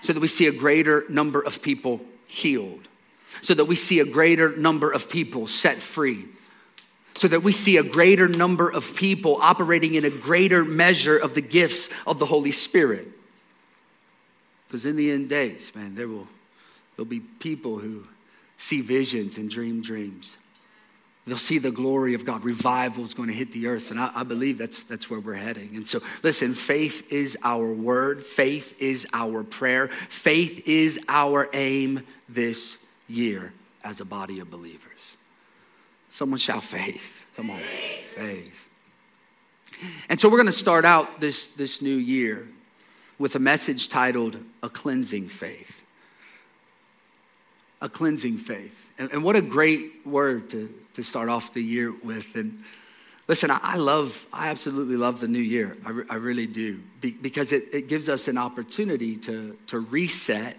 so 0.00 0.12
that 0.12 0.20
we 0.20 0.26
see 0.26 0.46
a 0.46 0.52
greater 0.52 1.04
number 1.08 1.40
of 1.40 1.62
people 1.62 2.00
healed, 2.26 2.88
so 3.42 3.54
that 3.54 3.66
we 3.66 3.76
see 3.76 4.00
a 4.00 4.04
greater 4.04 4.56
number 4.56 4.90
of 4.90 5.08
people 5.08 5.46
set 5.46 5.76
free, 5.76 6.26
so 7.14 7.28
that 7.28 7.42
we 7.42 7.52
see 7.52 7.76
a 7.76 7.82
greater 7.82 8.28
number 8.28 8.68
of 8.68 8.96
people 8.96 9.38
operating 9.40 9.94
in 9.94 10.04
a 10.04 10.10
greater 10.10 10.64
measure 10.64 11.16
of 11.16 11.34
the 11.34 11.40
gifts 11.40 11.90
of 12.06 12.18
the 12.18 12.26
Holy 12.26 12.52
Spirit. 12.52 13.08
Because 14.66 14.86
in 14.86 14.96
the 14.96 15.10
end 15.10 15.28
days, 15.28 15.72
man, 15.74 15.94
there 15.96 16.08
will 16.08 16.28
there'll 16.96 17.08
be 17.08 17.20
people 17.20 17.78
who 17.78 18.04
see 18.56 18.80
visions 18.80 19.38
and 19.38 19.50
dream 19.50 19.82
dreams. 19.82 20.36
They'll 21.30 21.38
see 21.38 21.58
the 21.58 21.70
glory 21.70 22.14
of 22.14 22.24
God. 22.24 22.44
Revival 22.44 23.04
is 23.04 23.14
going 23.14 23.28
to 23.28 23.34
hit 23.34 23.52
the 23.52 23.68
earth. 23.68 23.92
And 23.92 24.00
I, 24.00 24.10
I, 24.16 24.22
believe 24.24 24.58
that's, 24.58 24.82
that's 24.82 25.08
where 25.08 25.20
we're 25.20 25.34
heading. 25.34 25.76
And 25.76 25.86
so, 25.86 26.00
listen, 26.24 26.54
faith 26.54 27.12
is 27.12 27.38
our 27.44 27.72
word, 27.72 28.24
faith 28.24 28.74
is 28.82 29.06
our 29.12 29.44
prayer, 29.44 29.86
faith 29.86 30.66
is 30.66 30.98
our 31.08 31.48
aim 31.52 32.04
this 32.28 32.78
year 33.06 33.52
as 33.84 34.00
a 34.00 34.04
body 34.04 34.40
of 34.40 34.50
believers. 34.50 35.16
Someone 36.10 36.40
shout 36.40 36.64
faith. 36.64 37.24
Come 37.36 37.50
on, 37.50 37.60
faith. 38.16 38.68
And 40.08 40.18
so, 40.18 40.28
we're 40.28 40.38
going 40.38 40.46
to 40.46 40.52
start 40.52 40.84
out 40.84 41.20
this, 41.20 41.46
this 41.46 41.80
new 41.80 41.94
year 41.94 42.48
with 43.20 43.36
a 43.36 43.38
message 43.38 43.88
titled 43.88 44.36
A 44.64 44.68
Cleansing 44.68 45.28
Faith 45.28 45.80
a 47.80 47.88
cleansing 47.88 48.36
faith. 48.36 48.89
And, 49.00 49.10
and, 49.12 49.24
what 49.24 49.34
a 49.34 49.40
great 49.40 50.06
word 50.06 50.50
to, 50.50 50.68
to 50.92 51.02
start 51.02 51.30
off 51.30 51.54
the 51.54 51.62
year 51.62 51.90
with. 52.04 52.36
And 52.36 52.62
listen, 53.28 53.50
I, 53.50 53.58
I 53.62 53.76
love, 53.76 54.26
I 54.30 54.48
absolutely 54.48 54.98
love 54.98 55.20
the 55.20 55.26
new 55.26 55.40
year. 55.40 55.74
I, 55.86 55.90
re, 55.90 56.04
I 56.10 56.14
really 56.16 56.46
do. 56.46 56.80
Be, 57.00 57.10
because 57.12 57.52
it, 57.52 57.64
it 57.72 57.88
gives 57.88 58.10
us 58.10 58.28
an 58.28 58.36
opportunity 58.36 59.16
to, 59.16 59.56
to 59.68 59.78
reset 59.78 60.58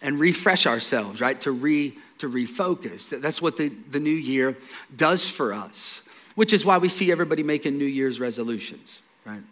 and 0.00 0.20
refresh 0.20 0.68
ourselves, 0.68 1.20
right? 1.20 1.40
To, 1.40 1.50
re, 1.50 1.98
to 2.18 2.30
refocus. 2.30 3.20
That's 3.20 3.42
what 3.42 3.56
the, 3.56 3.70
the 3.90 3.98
new 3.98 4.10
year 4.10 4.56
does 4.94 5.28
for 5.28 5.52
us, 5.52 6.00
which 6.36 6.52
is 6.52 6.64
why 6.64 6.78
we 6.78 6.88
see 6.88 7.10
everybody 7.10 7.42
making 7.42 7.76
New 7.76 7.86
Year's 7.86 8.20
resolutions, 8.20 9.00
right? 9.26 9.42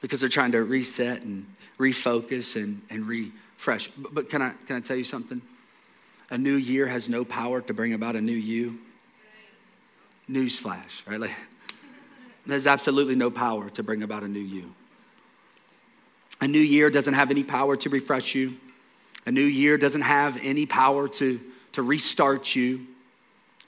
Because 0.00 0.18
they're 0.18 0.28
trying 0.28 0.50
to 0.52 0.64
reset 0.64 1.22
and 1.22 1.46
refocus 1.78 2.60
and, 2.60 2.82
and 2.90 3.06
refresh. 3.06 3.90
But, 3.96 4.12
but 4.12 4.28
can, 4.28 4.42
I, 4.42 4.54
can 4.66 4.74
I 4.74 4.80
tell 4.80 4.96
you 4.96 5.04
something? 5.04 5.40
A 6.30 6.38
new 6.38 6.54
year 6.54 6.86
has 6.86 7.08
no 7.08 7.24
power 7.24 7.60
to 7.60 7.74
bring 7.74 7.92
about 7.92 8.16
a 8.16 8.20
new 8.20 8.32
you? 8.32 8.78
Newsflash, 10.30 11.06
right? 11.06 11.20
Like, 11.20 11.34
there's 12.46 12.66
absolutely 12.66 13.14
no 13.14 13.30
power 13.30 13.70
to 13.70 13.82
bring 13.82 14.02
about 14.02 14.22
a 14.22 14.28
new 14.28 14.40
you. 14.40 14.74
A 16.40 16.48
new 16.48 16.60
year 16.60 16.90
doesn't 16.90 17.14
have 17.14 17.30
any 17.30 17.44
power 17.44 17.76
to 17.76 17.88
refresh 17.88 18.34
you. 18.34 18.56
A 19.26 19.30
new 19.30 19.44
year 19.44 19.78
doesn't 19.78 20.02
have 20.02 20.38
any 20.42 20.66
power 20.66 21.08
to, 21.08 21.40
to 21.72 21.82
restart 21.82 22.54
you, 22.54 22.86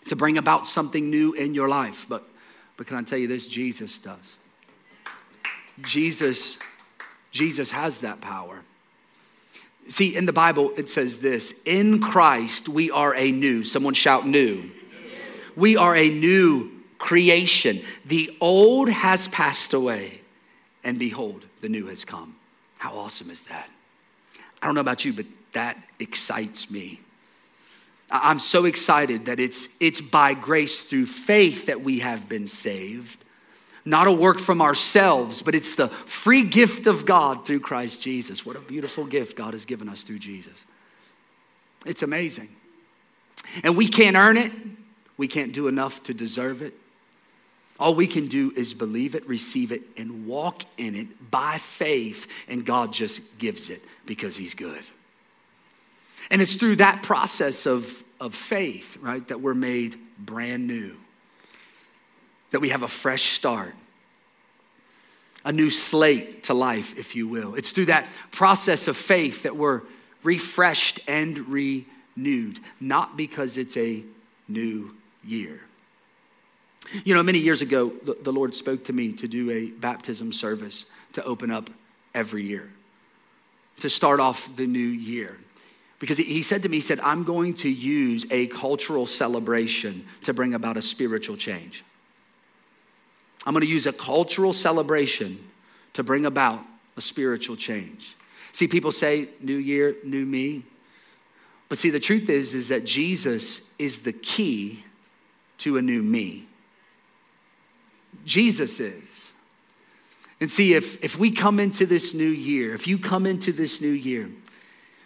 to 0.08 0.16
bring 0.16 0.36
about 0.36 0.66
something 0.66 1.08
new 1.08 1.32
in 1.32 1.54
your 1.54 1.68
life. 1.68 2.06
But, 2.08 2.24
but 2.76 2.86
can 2.86 2.96
I 2.96 3.02
tell 3.02 3.18
you 3.18 3.28
this? 3.28 3.46
Jesus 3.46 3.98
does. 3.98 4.36
Jesus, 5.82 6.58
Jesus 7.30 7.70
has 7.70 8.00
that 8.00 8.20
power. 8.20 8.62
See, 9.88 10.16
in 10.16 10.26
the 10.26 10.32
Bible, 10.32 10.72
it 10.76 10.88
says 10.88 11.20
this 11.20 11.54
In 11.64 12.00
Christ, 12.00 12.68
we 12.68 12.90
are 12.90 13.14
a 13.14 13.30
new, 13.30 13.64
someone 13.64 13.94
shout 13.94 14.26
new. 14.26 14.70
We 15.54 15.76
are 15.76 15.96
a 15.96 16.10
new 16.10 16.70
creation. 16.98 17.82
The 18.04 18.36
old 18.40 18.88
has 18.88 19.28
passed 19.28 19.72
away, 19.72 20.20
and 20.84 20.98
behold, 20.98 21.46
the 21.60 21.68
new 21.68 21.86
has 21.86 22.04
come. 22.04 22.36
How 22.78 22.94
awesome 22.94 23.30
is 23.30 23.44
that? 23.44 23.70
I 24.60 24.66
don't 24.66 24.74
know 24.74 24.80
about 24.80 25.04
you, 25.04 25.12
but 25.12 25.26
that 25.52 25.82
excites 25.98 26.70
me. 26.70 27.00
I'm 28.10 28.38
so 28.38 28.66
excited 28.66 29.26
that 29.26 29.40
it's, 29.40 29.68
it's 29.80 30.00
by 30.00 30.34
grace 30.34 30.80
through 30.80 31.06
faith 31.06 31.66
that 31.66 31.82
we 31.82 32.00
have 32.00 32.28
been 32.28 32.46
saved 32.46 33.24
not 33.86 34.08
a 34.08 34.12
work 34.12 34.40
from 34.40 34.60
ourselves, 34.60 35.42
but 35.42 35.54
it's 35.54 35.76
the 35.76 35.88
free 35.88 36.42
gift 36.42 36.88
of 36.88 37.06
God 37.06 37.46
through 37.46 37.60
Christ 37.60 38.02
Jesus. 38.02 38.44
What 38.44 38.56
a 38.56 38.60
beautiful 38.60 39.06
gift 39.06 39.36
God 39.36 39.54
has 39.54 39.64
given 39.64 39.88
us 39.88 40.02
through 40.02 40.18
Jesus. 40.18 40.64
It's 41.86 42.02
amazing. 42.02 42.48
And 43.62 43.76
we 43.76 43.88
can't 43.88 44.16
earn 44.16 44.36
it, 44.36 44.50
we 45.16 45.28
can't 45.28 45.52
do 45.52 45.68
enough 45.68 46.02
to 46.02 46.12
deserve 46.12 46.62
it. 46.62 46.74
All 47.78 47.94
we 47.94 48.08
can 48.08 48.26
do 48.26 48.52
is 48.56 48.74
believe 48.74 49.14
it, 49.14 49.26
receive 49.28 49.70
it, 49.70 49.82
and 49.96 50.26
walk 50.26 50.62
in 50.76 50.96
it 50.96 51.30
by 51.30 51.58
faith, 51.58 52.26
and 52.48 52.66
God 52.66 52.92
just 52.92 53.38
gives 53.38 53.70
it 53.70 53.84
because 54.04 54.36
He's 54.36 54.54
good. 54.54 54.82
And 56.28 56.42
it's 56.42 56.56
through 56.56 56.76
that 56.76 57.02
process 57.04 57.66
of, 57.66 58.02
of 58.20 58.34
faith, 58.34 58.96
right, 59.00 59.26
that 59.28 59.40
we're 59.40 59.54
made 59.54 59.96
brand 60.18 60.66
new 60.66 60.96
that 62.50 62.60
we 62.60 62.70
have 62.70 62.82
a 62.82 62.88
fresh 62.88 63.22
start, 63.22 63.74
a 65.44 65.52
new 65.52 65.70
slate 65.70 66.44
to 66.44 66.54
life, 66.54 66.98
if 66.98 67.14
you 67.14 67.28
will. 67.28 67.54
It's 67.54 67.70
through 67.70 67.86
that 67.86 68.06
process 68.30 68.88
of 68.88 68.96
faith 68.96 69.42
that 69.44 69.56
we're 69.56 69.82
refreshed 70.22 71.00
and 71.06 71.38
renewed, 71.48 72.60
not 72.80 73.16
because 73.16 73.56
it's 73.56 73.76
a 73.76 74.02
new 74.48 74.94
year. 75.24 75.60
You 77.04 77.14
know, 77.14 77.22
many 77.22 77.38
years 77.38 77.62
ago, 77.62 77.92
the 78.22 78.32
Lord 78.32 78.54
spoke 78.54 78.84
to 78.84 78.92
me 78.92 79.12
to 79.14 79.26
do 79.26 79.50
a 79.50 79.66
baptism 79.66 80.32
service 80.32 80.86
to 81.14 81.24
open 81.24 81.50
up 81.50 81.70
every 82.14 82.44
year, 82.44 82.70
to 83.80 83.90
start 83.90 84.20
off 84.20 84.54
the 84.56 84.66
new 84.66 84.78
year. 84.78 85.36
Because 85.98 86.18
he 86.18 86.42
said 86.42 86.62
to 86.62 86.68
me, 86.68 86.76
He 86.76 86.80
said, 86.80 87.00
I'm 87.00 87.24
going 87.24 87.54
to 87.54 87.68
use 87.68 88.26
a 88.30 88.46
cultural 88.48 89.06
celebration 89.06 90.06
to 90.24 90.34
bring 90.34 90.54
about 90.54 90.76
a 90.76 90.82
spiritual 90.82 91.36
change. 91.36 91.84
I'm 93.46 93.52
going 93.52 93.62
to 93.62 93.68
use 93.68 93.86
a 93.86 93.92
cultural 93.92 94.52
celebration 94.52 95.38
to 95.92 96.02
bring 96.02 96.26
about 96.26 96.60
a 96.96 97.00
spiritual 97.00 97.56
change. 97.56 98.16
See, 98.50 98.66
people 98.66 98.90
say, 98.90 99.28
New 99.40 99.56
Year, 99.56 99.96
new 100.04 100.26
me. 100.26 100.64
But 101.68 101.78
see, 101.78 101.90
the 101.90 102.00
truth 102.00 102.28
is, 102.28 102.54
is 102.54 102.68
that 102.68 102.84
Jesus 102.84 103.60
is 103.78 104.00
the 104.00 104.12
key 104.12 104.84
to 105.58 105.76
a 105.76 105.82
new 105.82 106.02
me. 106.02 106.46
Jesus 108.24 108.80
is. 108.80 109.32
And 110.40 110.50
see, 110.50 110.74
if, 110.74 111.02
if 111.02 111.18
we 111.18 111.30
come 111.30 111.58
into 111.60 111.86
this 111.86 112.14
new 112.14 112.28
year, 112.28 112.74
if 112.74 112.86
you 112.86 112.98
come 112.98 113.26
into 113.26 113.52
this 113.52 113.80
new 113.80 113.88
year 113.88 114.28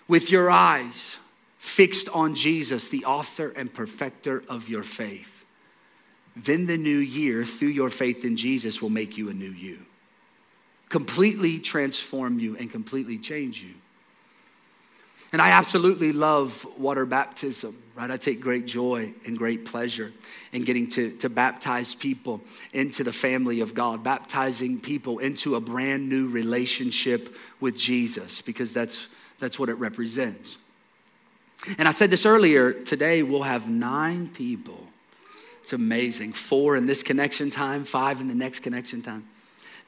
with 0.08 0.30
your 0.30 0.50
eyes 0.50 1.18
fixed 1.58 2.08
on 2.08 2.34
Jesus, 2.34 2.88
the 2.88 3.04
author 3.04 3.50
and 3.50 3.72
perfecter 3.72 4.42
of 4.48 4.68
your 4.68 4.82
faith, 4.82 5.39
then 6.44 6.66
the 6.66 6.78
new 6.78 6.98
year, 6.98 7.44
through 7.44 7.68
your 7.68 7.90
faith 7.90 8.24
in 8.24 8.36
Jesus, 8.36 8.80
will 8.80 8.90
make 8.90 9.16
you 9.16 9.28
a 9.30 9.34
new 9.34 9.50
you. 9.50 9.78
Completely 10.88 11.58
transform 11.58 12.38
you 12.38 12.56
and 12.56 12.70
completely 12.70 13.18
change 13.18 13.62
you. 13.62 13.74
And 15.32 15.40
I 15.40 15.50
absolutely 15.50 16.12
love 16.12 16.66
water 16.76 17.06
baptism, 17.06 17.80
right? 17.94 18.10
I 18.10 18.16
take 18.16 18.40
great 18.40 18.66
joy 18.66 19.12
and 19.24 19.38
great 19.38 19.64
pleasure 19.64 20.12
in 20.52 20.64
getting 20.64 20.88
to, 20.90 21.12
to 21.18 21.28
baptize 21.28 21.94
people 21.94 22.40
into 22.72 23.04
the 23.04 23.12
family 23.12 23.60
of 23.60 23.72
God, 23.72 24.02
baptizing 24.02 24.80
people 24.80 25.20
into 25.20 25.54
a 25.54 25.60
brand 25.60 26.08
new 26.08 26.28
relationship 26.28 27.32
with 27.60 27.76
Jesus, 27.76 28.42
because 28.42 28.72
that's, 28.72 29.06
that's 29.38 29.56
what 29.56 29.68
it 29.68 29.74
represents. 29.74 30.58
And 31.78 31.86
I 31.86 31.92
said 31.92 32.10
this 32.10 32.26
earlier 32.26 32.72
today, 32.72 33.22
we'll 33.22 33.44
have 33.44 33.68
nine 33.68 34.26
people 34.28 34.89
it's 35.62 35.72
amazing. 35.72 36.32
Four 36.32 36.76
in 36.76 36.86
this 36.86 37.02
connection 37.02 37.50
time, 37.50 37.84
five 37.84 38.20
in 38.20 38.28
the 38.28 38.34
next 38.34 38.60
connection 38.60 39.02
time. 39.02 39.26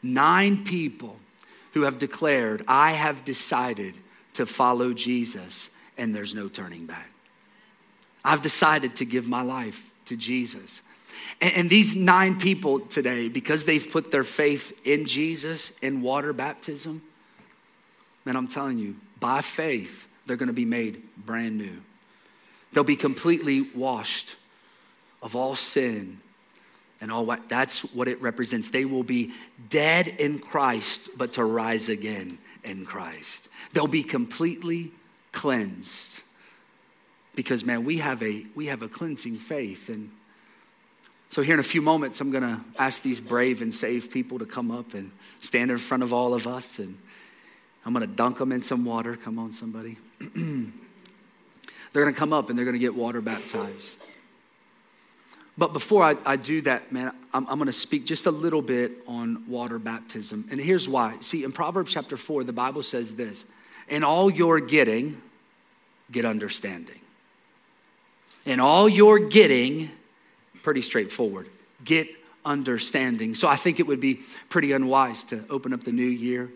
Nine 0.02 0.64
people 0.64 1.16
who 1.74 1.82
have 1.82 1.98
declared, 1.98 2.64
I 2.68 2.92
have 2.92 3.24
decided 3.24 3.94
to 4.34 4.46
follow 4.46 4.92
Jesus 4.92 5.70
and 5.96 6.14
there's 6.14 6.34
no 6.34 6.48
turning 6.48 6.86
back. 6.86 7.08
I've 8.24 8.42
decided 8.42 8.96
to 8.96 9.04
give 9.04 9.26
my 9.26 9.42
life 9.42 9.90
to 10.06 10.16
Jesus. 10.16 10.82
And, 11.40 11.54
and, 11.54 11.70
these 11.70 11.96
nine 11.96 12.38
people 12.38 12.80
today, 12.80 13.28
because 13.28 13.64
they've 13.64 13.90
put 13.90 14.10
their 14.10 14.24
faith 14.24 14.80
in 14.84 15.06
Jesus 15.06 15.72
in 15.82 16.02
water 16.02 16.32
baptism, 16.32 17.02
man, 18.24 18.36
I'm 18.36 18.48
telling 18.48 18.78
you, 18.78 18.96
by 19.20 19.40
faith, 19.40 20.06
they're 20.26 20.36
gonna 20.36 20.52
be 20.52 20.64
made 20.64 21.02
brand 21.16 21.58
new. 21.58 21.78
They'll 22.72 22.84
be 22.84 22.96
completely 22.96 23.62
washed 23.74 24.36
of 25.22 25.36
all 25.36 25.54
sin 25.54 26.20
and 27.00 27.10
all 27.10 27.26
what 27.26 27.48
that's 27.48 27.80
what 27.94 28.08
it 28.08 28.20
represents. 28.22 28.70
They 28.70 28.84
will 28.84 29.02
be 29.02 29.32
dead 29.68 30.08
in 30.08 30.38
Christ, 30.38 31.10
but 31.16 31.32
to 31.34 31.44
rise 31.44 31.88
again 31.88 32.38
in 32.64 32.84
Christ. 32.84 33.48
They'll 33.72 33.86
be 33.86 34.04
completely 34.04 34.92
cleansed. 35.32 36.20
Because 37.34 37.64
man, 37.64 37.84
we 37.84 37.98
have 37.98 38.22
a 38.22 38.46
we 38.54 38.66
have 38.66 38.82
a 38.82 38.88
cleansing 38.88 39.36
faith. 39.36 39.88
And 39.88 40.10
so 41.30 41.42
here 41.42 41.54
in 41.54 41.60
a 41.60 41.64
few 41.64 41.82
moments, 41.82 42.20
I'm 42.20 42.30
gonna 42.30 42.64
ask 42.78 43.02
these 43.02 43.20
brave 43.20 43.62
and 43.62 43.74
saved 43.74 44.10
people 44.10 44.38
to 44.38 44.46
come 44.46 44.70
up 44.70 44.94
and 44.94 45.10
stand 45.40 45.70
in 45.70 45.78
front 45.78 46.02
of 46.02 46.12
all 46.12 46.34
of 46.34 46.46
us 46.46 46.78
and 46.78 46.96
I'm 47.84 47.92
gonna 47.92 48.06
dunk 48.06 48.38
them 48.38 48.52
in 48.52 48.62
some 48.62 48.84
water. 48.84 49.16
Come 49.16 49.38
on, 49.38 49.50
somebody. 49.50 49.98
they're 50.34 52.04
gonna 52.04 52.12
come 52.12 52.32
up 52.32 52.48
and 52.48 52.56
they're 52.56 52.66
gonna 52.66 52.78
get 52.78 52.94
water 52.94 53.20
baptized. 53.20 53.96
But 55.58 55.72
before 55.72 56.02
I, 56.02 56.16
I 56.24 56.36
do 56.36 56.62
that, 56.62 56.92
man, 56.92 57.12
I'm, 57.34 57.46
I'm 57.46 57.58
going 57.58 57.66
to 57.66 57.72
speak 57.72 58.06
just 58.06 58.26
a 58.26 58.30
little 58.30 58.62
bit 58.62 58.92
on 59.06 59.44
water 59.46 59.78
baptism. 59.78 60.48
And 60.50 60.58
here's 60.58 60.88
why. 60.88 61.16
See, 61.20 61.44
in 61.44 61.52
Proverbs 61.52 61.92
chapter 61.92 62.16
4, 62.16 62.44
the 62.44 62.52
Bible 62.52 62.82
says 62.82 63.14
this 63.14 63.44
In 63.88 64.02
all 64.02 64.30
you're 64.30 64.60
getting, 64.60 65.20
get 66.10 66.24
understanding. 66.24 67.00
In 68.44 68.60
all 68.60 68.88
you're 68.88 69.28
getting, 69.28 69.90
pretty 70.62 70.82
straightforward, 70.82 71.48
get 71.84 72.08
understanding. 72.44 73.34
So 73.34 73.46
I 73.46 73.56
think 73.56 73.78
it 73.78 73.86
would 73.86 74.00
be 74.00 74.20
pretty 74.48 74.72
unwise 74.72 75.22
to 75.24 75.44
open 75.48 75.72
up 75.72 75.84
the 75.84 75.92
new 75.92 76.02
year 76.02 76.50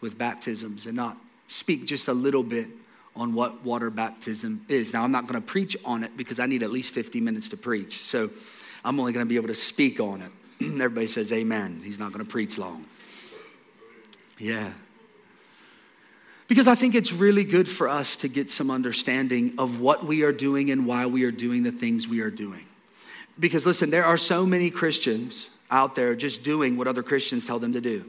with 0.00 0.16
baptisms 0.16 0.86
and 0.86 0.96
not 0.96 1.16
speak 1.46 1.84
just 1.84 2.08
a 2.08 2.14
little 2.14 2.42
bit 2.42 2.68
on 3.16 3.34
what 3.34 3.64
water 3.64 3.90
baptism 3.90 4.64
is. 4.68 4.92
Now, 4.92 5.02
I'm 5.02 5.10
not 5.10 5.26
going 5.26 5.40
to 5.40 5.46
preach 5.46 5.76
on 5.84 6.04
it 6.04 6.16
because 6.16 6.38
I 6.38 6.46
need 6.46 6.62
at 6.62 6.70
least 6.70 6.92
50 6.92 7.20
minutes 7.20 7.48
to 7.48 7.56
preach. 7.56 8.02
So 8.02 8.30
I'm 8.84 9.00
only 9.00 9.12
going 9.12 9.24
to 9.24 9.28
be 9.28 9.36
able 9.36 9.48
to 9.48 9.54
speak 9.54 9.98
on 9.98 10.22
it. 10.22 10.32
Everybody 10.62 11.06
says 11.06 11.32
amen. 11.32 11.80
He's 11.82 11.98
not 11.98 12.12
going 12.12 12.24
to 12.24 12.30
preach 12.30 12.58
long. 12.58 12.84
Yeah. 14.38 14.70
Because 16.48 16.68
I 16.68 16.74
think 16.74 16.94
it's 16.94 17.12
really 17.12 17.42
good 17.42 17.68
for 17.68 17.88
us 17.88 18.16
to 18.16 18.28
get 18.28 18.50
some 18.50 18.70
understanding 18.70 19.54
of 19.58 19.80
what 19.80 20.06
we 20.06 20.22
are 20.22 20.32
doing 20.32 20.70
and 20.70 20.86
why 20.86 21.06
we 21.06 21.24
are 21.24 21.32
doing 21.32 21.64
the 21.64 21.72
things 21.72 22.06
we 22.06 22.20
are 22.20 22.30
doing. 22.30 22.64
Because 23.38 23.66
listen, 23.66 23.90
there 23.90 24.04
are 24.04 24.16
so 24.16 24.46
many 24.46 24.70
Christians 24.70 25.50
out 25.70 25.94
there 25.94 26.14
just 26.14 26.44
doing 26.44 26.76
what 26.76 26.86
other 26.86 27.02
Christians 27.02 27.46
tell 27.46 27.58
them 27.58 27.72
to 27.72 27.80
do. 27.80 28.04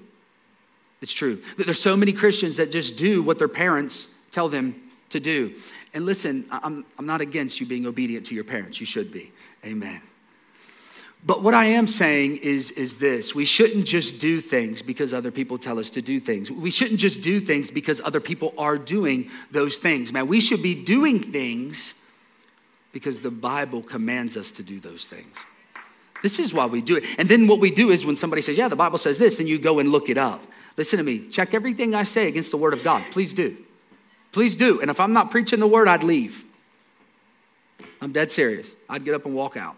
It's 1.01 1.11
true. 1.11 1.41
There's 1.57 1.81
so 1.81 1.97
many 1.97 2.13
Christians 2.13 2.57
that 2.57 2.71
just 2.71 2.97
do 2.97 3.21
what 3.23 3.39
their 3.39 3.47
parents 3.47 4.07
tell 4.31 4.49
them 4.49 4.86
to 5.09 5.19
do. 5.19 5.55
And 5.93 6.05
listen, 6.05 6.45
I'm, 6.51 6.85
I'm 6.97 7.05
not 7.05 7.21
against 7.21 7.59
you 7.59 7.65
being 7.65 7.85
obedient 7.85 8.25
to 8.27 8.35
your 8.35 8.43
parents. 8.43 8.79
You 8.79 8.85
should 8.85 9.11
be. 9.11 9.31
Amen. 9.65 10.01
But 11.25 11.43
what 11.43 11.53
I 11.53 11.65
am 11.65 11.87
saying 11.87 12.37
is, 12.37 12.71
is 12.71 12.95
this 12.95 13.33
we 13.33 13.43
shouldn't 13.43 13.85
just 13.85 14.21
do 14.21 14.39
things 14.39 14.81
because 14.81 15.13
other 15.13 15.31
people 15.31 15.57
tell 15.57 15.79
us 15.79 15.89
to 15.91 16.01
do 16.01 16.19
things. 16.19 16.51
We 16.51 16.71
shouldn't 16.71 16.99
just 16.99 17.21
do 17.21 17.39
things 17.39 17.71
because 17.71 17.99
other 18.01 18.19
people 18.19 18.53
are 18.57 18.77
doing 18.77 19.29
those 19.51 19.77
things. 19.77 20.13
Man, 20.13 20.27
we 20.27 20.39
should 20.39 20.61
be 20.61 20.75
doing 20.75 21.19
things 21.19 21.95
because 22.91 23.19
the 23.19 23.31
Bible 23.31 23.81
commands 23.81 24.37
us 24.37 24.51
to 24.53 24.63
do 24.63 24.79
those 24.79 25.05
things. 25.07 25.37
This 26.23 26.39
is 26.39 26.53
why 26.53 26.65
we 26.65 26.81
do 26.81 26.95
it. 26.95 27.03
And 27.17 27.27
then 27.27 27.47
what 27.47 27.59
we 27.59 27.71
do 27.71 27.89
is 27.89 28.05
when 28.05 28.15
somebody 28.15 28.41
says, 28.41 28.57
Yeah, 28.57 28.67
the 28.67 28.75
Bible 28.75 28.97
says 28.97 29.19
this, 29.19 29.37
then 29.37 29.47
you 29.47 29.59
go 29.59 29.79
and 29.79 29.89
look 29.89 30.09
it 30.09 30.17
up. 30.17 30.45
Listen 30.77 30.97
to 30.97 31.03
me. 31.03 31.27
Check 31.27 31.53
everything 31.53 31.93
I 31.95 32.03
say 32.03 32.27
against 32.27 32.51
the 32.51 32.57
Word 32.57 32.73
of 32.73 32.83
God. 32.83 33.03
Please 33.11 33.33
do. 33.33 33.57
Please 34.31 34.55
do. 34.55 34.81
And 34.81 34.89
if 34.89 34.99
I'm 34.99 35.13
not 35.13 35.31
preaching 35.31 35.59
the 35.59 35.67
word, 35.67 35.87
I'd 35.87 36.03
leave. 36.03 36.43
I'm 38.01 38.11
dead 38.11 38.31
serious. 38.31 38.75
I'd 38.89 39.05
get 39.05 39.15
up 39.15 39.25
and 39.25 39.35
walk 39.35 39.57
out. 39.57 39.75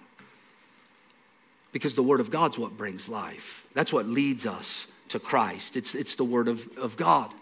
Because 1.71 1.95
the 1.95 2.03
word 2.03 2.19
of 2.19 2.31
God's 2.31 2.57
what 2.57 2.75
brings 2.75 3.07
life. 3.07 3.65
That's 3.73 3.93
what 3.93 4.05
leads 4.05 4.45
us 4.45 4.87
to 5.09 5.19
Christ. 5.19 5.75
It's, 5.75 5.95
it's 5.95 6.15
the 6.15 6.23
word 6.23 6.47
of, 6.47 6.67
of 6.77 6.97
God. 6.97 7.33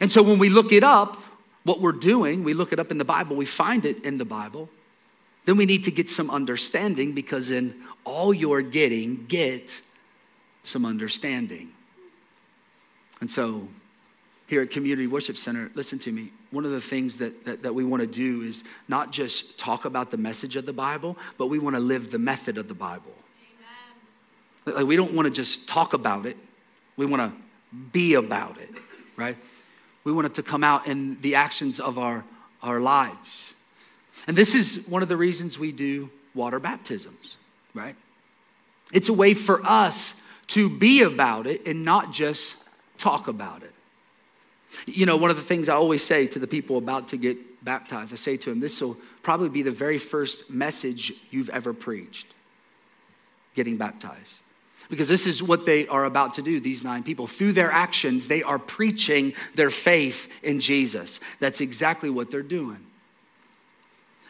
And 0.00 0.10
so 0.10 0.22
when 0.22 0.38
we 0.38 0.48
look 0.48 0.72
it 0.72 0.84
up, 0.84 1.22
what 1.64 1.80
we're 1.80 1.92
doing, 1.92 2.44
we 2.44 2.54
look 2.54 2.72
it 2.72 2.78
up 2.78 2.90
in 2.90 2.98
the 2.98 3.04
Bible, 3.04 3.36
we 3.36 3.46
find 3.46 3.84
it 3.84 4.04
in 4.04 4.18
the 4.18 4.24
Bible, 4.24 4.68
then 5.44 5.56
we 5.56 5.66
need 5.66 5.84
to 5.84 5.90
get 5.90 6.08
some 6.10 6.30
understanding 6.30 7.12
because 7.12 7.50
in 7.50 7.74
all 8.04 8.32
you're 8.34 8.62
getting, 8.62 9.26
get 9.26 9.80
some 10.64 10.84
understanding. 10.84 11.72
And 13.20 13.30
so 13.30 13.68
here 14.52 14.60
at 14.60 14.70
Community 14.70 15.06
Worship 15.06 15.38
Center, 15.38 15.70
listen 15.74 15.98
to 16.00 16.12
me. 16.12 16.30
One 16.50 16.66
of 16.66 16.72
the 16.72 16.80
things 16.82 17.16
that, 17.16 17.46
that, 17.46 17.62
that 17.62 17.74
we 17.74 17.84
want 17.84 18.02
to 18.02 18.06
do 18.06 18.42
is 18.42 18.64
not 18.86 19.10
just 19.10 19.58
talk 19.58 19.86
about 19.86 20.10
the 20.10 20.18
message 20.18 20.56
of 20.56 20.66
the 20.66 20.74
Bible, 20.74 21.16
but 21.38 21.46
we 21.46 21.58
want 21.58 21.74
to 21.74 21.80
live 21.80 22.10
the 22.10 22.18
method 22.18 22.58
of 22.58 22.68
the 22.68 22.74
Bible. 22.74 23.14
Amen. 24.66 24.76
Like 24.76 24.86
we 24.86 24.94
don't 24.94 25.14
want 25.14 25.24
to 25.24 25.32
just 25.32 25.70
talk 25.70 25.94
about 25.94 26.26
it, 26.26 26.36
we 26.98 27.06
want 27.06 27.32
to 27.32 27.80
be 27.92 28.12
about 28.12 28.58
it, 28.58 28.68
right? 29.16 29.38
We 30.04 30.12
want 30.12 30.26
it 30.26 30.34
to 30.34 30.42
come 30.42 30.62
out 30.62 30.86
in 30.86 31.18
the 31.22 31.36
actions 31.36 31.80
of 31.80 31.98
our, 31.98 32.22
our 32.62 32.78
lives. 32.78 33.54
And 34.26 34.36
this 34.36 34.54
is 34.54 34.86
one 34.86 35.02
of 35.02 35.08
the 35.08 35.16
reasons 35.16 35.58
we 35.58 35.72
do 35.72 36.10
water 36.34 36.58
baptisms, 36.58 37.38
right? 37.72 37.96
It's 38.92 39.08
a 39.08 39.14
way 39.14 39.32
for 39.32 39.64
us 39.64 40.20
to 40.48 40.68
be 40.68 41.04
about 41.04 41.46
it 41.46 41.66
and 41.66 41.86
not 41.86 42.12
just 42.12 42.58
talk 42.98 43.28
about 43.28 43.62
it. 43.62 43.72
You 44.86 45.06
know, 45.06 45.16
one 45.16 45.30
of 45.30 45.36
the 45.36 45.42
things 45.42 45.68
I 45.68 45.74
always 45.74 46.02
say 46.02 46.26
to 46.28 46.38
the 46.38 46.46
people 46.46 46.78
about 46.78 47.08
to 47.08 47.16
get 47.16 47.64
baptized, 47.64 48.12
I 48.12 48.16
say 48.16 48.36
to 48.38 48.50
them, 48.50 48.60
this 48.60 48.80
will 48.80 48.96
probably 49.22 49.48
be 49.48 49.62
the 49.62 49.70
very 49.70 49.98
first 49.98 50.50
message 50.50 51.12
you've 51.30 51.50
ever 51.50 51.72
preached 51.72 52.26
getting 53.54 53.76
baptized. 53.76 54.40
Because 54.88 55.08
this 55.08 55.26
is 55.26 55.42
what 55.42 55.64
they 55.64 55.86
are 55.86 56.04
about 56.04 56.34
to 56.34 56.42
do, 56.42 56.58
these 56.58 56.82
nine 56.82 57.02
people. 57.02 57.26
Through 57.26 57.52
their 57.52 57.70
actions, 57.70 58.28
they 58.28 58.42
are 58.42 58.58
preaching 58.58 59.34
their 59.54 59.70
faith 59.70 60.30
in 60.42 60.58
Jesus. 60.58 61.20
That's 61.38 61.60
exactly 61.60 62.10
what 62.10 62.30
they're 62.30 62.42
doing. 62.42 62.84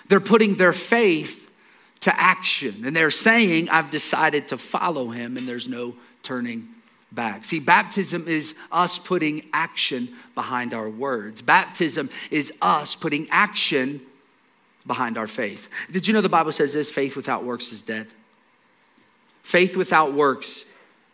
They're 0.09 0.21
putting 0.21 0.57
their 0.57 0.73
faith 0.73 1.51
to 2.01 2.21
action, 2.21 2.85
and 2.85 2.95
they're 2.95 3.11
saying, 3.11 3.71
I've 3.71 3.91
decided 3.91 4.49
to 4.49 4.59
follow 4.59 5.11
him, 5.11 5.37
and 5.37 5.49
there's 5.49 5.69
no 5.69 5.95
turning 6.23 6.69
back. 7.15 7.45
See, 7.45 7.61
baptism 7.61 8.27
is 8.27 8.55
us 8.71 8.99
putting 8.99 9.49
action 9.53 10.09
behind 10.35 10.75
our 10.75 10.89
words. 10.89 11.43
Baptism 11.43 12.11
is 12.31 12.53
us 12.63 12.95
putting 12.95 13.29
action 13.31 14.01
behind 14.87 15.19
our 15.19 15.27
faith. 15.27 15.69
Did 15.91 16.07
you 16.09 16.15
know 16.15 16.21
the 16.21 16.29
Bible 16.29 16.53
says 16.53 16.73
this 16.73 16.91
faith 16.91 17.15
without 17.17 17.45
works 17.45 17.73
is 17.73 17.83
dead? 17.83 18.09
Faith 19.43 19.77
without 19.77 20.13
works 20.15 20.65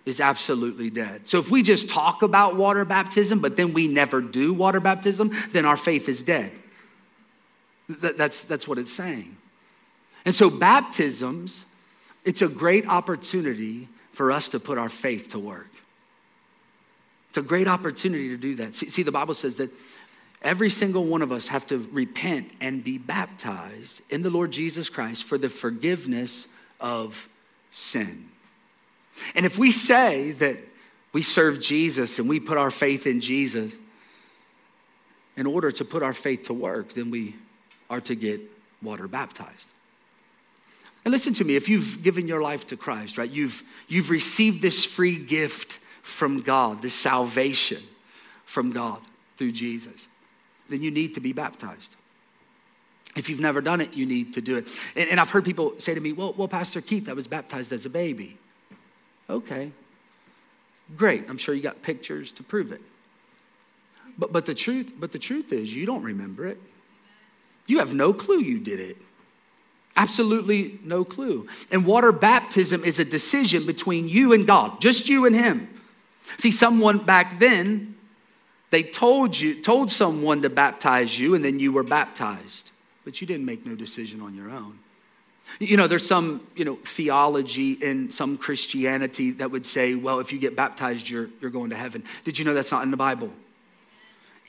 is 0.07 0.21
absolutely 0.21 0.89
dead. 0.91 1.29
So 1.29 1.39
if 1.39 1.51
we 1.51 1.63
just 1.63 1.89
talk 1.89 2.23
about 2.23 2.57
water 2.57 2.85
baptism, 2.85 3.41
but 3.41 3.57
then 3.57 3.75
we 3.75 3.89
never 3.89 4.21
do 4.21 4.55
water 4.55 4.81
baptism, 4.81 5.31
then 5.51 5.67
our 5.67 5.77
faith 5.77 6.09
is 6.09 6.23
dead. 6.23 6.53
That's, 7.89 8.43
that's 8.43 8.67
what 8.67 8.79
it's 8.79 8.93
saying. 8.93 9.37
And 10.25 10.35
so 10.35 10.51
baptisms, 10.51 11.67
it's 12.25 12.43
a 12.43 12.49
great 12.49 12.87
opportunity 12.87 13.89
for 14.13 14.33
us 14.33 14.49
to 14.49 14.61
put 14.61 14.79
our 14.79 14.89
faith 14.89 15.31
to 15.31 15.39
work. 15.39 15.69
A 17.39 17.43
great 17.43 17.69
opportunity 17.69 18.29
to 18.31 18.37
do 18.37 18.57
that. 18.57 18.75
See, 18.75 18.91
see, 18.91 19.05
the 19.05 19.13
Bible 19.13 19.35
says 19.35 19.57
that 19.57 19.71
every 20.43 20.69
single 20.69 21.05
one 21.05 21.23
of 21.23 21.31
us 21.31 21.49
have 21.49 21.67
to 21.69 21.89
repent 21.93 22.51
and 22.61 22.83
be 22.83 22.99
baptized 22.99 24.03
in 24.11 24.23
the 24.23 24.31
Lord 24.31 24.51
Jesus 24.51 24.89
Christ 24.89 25.23
for 25.23 25.39
the 25.39 25.49
forgiveness 25.49 26.49
of 26.81 27.29
sin. 27.71 28.29
And 29.37 29.47
if 29.47 29.57
we 29.57 29.71
say 29.71 30.33
that 30.33 30.59
we 31.13 31.23
serve 31.23 31.61
Jesus 31.61 32.19
and 32.19 32.29
we 32.29 32.41
put 32.41 32.59
our 32.59 32.73
faith 32.73 33.07
in 33.07 33.21
Jesus, 33.21 33.79
in 35.37 35.47
order 35.47 35.71
to 35.71 35.85
put 35.85 36.03
our 36.03 36.13
faith 36.13 36.43
to 36.45 36.53
work, 36.53 36.95
then 36.95 37.13
we 37.13 37.37
are 37.89 38.01
to 38.01 38.17
get 38.17 38.41
water 38.83 39.07
baptized. 39.07 39.69
And 41.05 41.13
listen 41.13 41.35
to 41.35 41.45
me, 41.45 41.55
if 41.55 41.69
you've 41.69 42.03
given 42.03 42.27
your 42.27 42.43
life 42.43 42.67
to 42.67 42.77
Christ, 42.77 43.17
right, 43.17 43.31
you've, 43.31 43.63
you've 43.87 44.11
received 44.11 44.61
this 44.61 44.85
free 44.85 45.17
gift 45.17 45.79
from 46.09 46.41
God, 46.41 46.81
this 46.81 46.95
salvation 46.95 47.83
from 48.45 48.73
God 48.73 49.01
through 49.37 49.53
Jesus, 49.53 50.09
then 50.69 50.83
you 50.83 50.91
need 50.91 51.15
to 51.15 51.21
be 51.21 51.33
baptized. 51.33 51.95
If 53.15 53.29
you've 53.29 53.41
never 53.41 53.61
done 53.61 53.81
it, 53.81 53.95
you 53.95 54.07
need 54.07 54.35
to 54.35 54.41
do 54.41 54.57
it. 54.57 54.69
And, 54.97 55.09
and, 55.11 55.21
I've 55.21 55.31
heard 55.31 55.45
people 55.45 55.75
say 55.79 55.95
to 55.95 56.01
me, 56.01 56.13
well, 56.13 56.33
well, 56.35 56.49
Pastor 56.49 56.81
Keith, 56.81 57.09
I 57.09 57.13
was 57.13 57.27
baptized 57.27 57.73
as 57.73 57.85
a 57.85 57.91
baby. 57.91 58.39
Okay, 59.29 59.71
great. 60.97 61.29
I'm 61.29 61.39
sure 61.39 61.55
you 61.55 61.63
got 61.63 61.83
pictures 61.83 62.33
to 62.33 62.43
prove 62.43 62.73
it. 62.73 62.81
But, 64.17 64.33
but, 64.33 64.47
the 64.47 64.55
truth, 64.55 64.95
but 64.99 65.13
the 65.13 65.19
truth 65.19 65.53
is, 65.53 65.75
you 65.75 65.87
don't 65.87 66.03
remember 66.03 66.47
it. 66.47 66.59
You 67.67 67.79
have 67.79 67.95
no 67.95 68.13
clue 68.13 68.41
you 68.41 68.59
did 68.59 68.81
it. 68.81 68.97
Absolutely 69.97 70.79
no 70.83 71.05
clue. 71.05 71.49
And 71.71 71.85
water 71.85 72.13
baptism 72.13 72.85
is 72.85 72.99
a 72.99 73.05
decision 73.05 73.67
between 73.67 74.09
you 74.09 74.33
and 74.33 74.47
God, 74.47 74.81
just 74.81 75.09
you 75.09 75.27
and 75.27 75.35
Him. 75.35 75.78
See, 76.37 76.53
someone 76.53 76.99
back 76.99 77.39
then, 77.39 77.97
they 78.71 78.83
told 78.83 79.39
you, 79.39 79.61
told 79.63 79.91
someone 79.91 80.43
to 80.43 80.51
baptize 80.51 81.19
you, 81.19 81.35
and 81.35 81.45
then 81.45 81.59
you 81.59 81.73
were 81.73 81.83
baptized. 81.83 82.71
but 83.05 83.23
you 83.23 83.27
didn't 83.27 83.47
make 83.47 83.65
no 83.65 83.75
decision 83.75 84.21
on 84.21 84.35
your 84.35 84.51
own. 84.51 84.79
You 85.59 85.79
know, 85.79 85.87
there's 85.87 86.07
some, 86.07 86.47
you 86.55 86.65
know, 86.67 86.79
theology 86.85 87.73
in 87.73 88.11
some 88.11 88.37
Christianity 88.37 89.31
that 89.33 89.51
would 89.51 89.65
say, 89.65 89.95
well, 89.95 90.21
if 90.21 90.31
you 90.31 90.39
get 90.39 90.55
baptized, 90.55 91.09
you're, 91.09 91.31
you're 91.41 91.51
going 91.51 91.71
to 91.71 91.77
heaven. 91.77 92.05
Did 92.25 92.39
you 92.39 92.45
know 92.45 92.53
that's 92.53 92.71
not 92.71 92.83
in 92.83 92.91
the 92.91 92.99
Bible? 92.99 93.33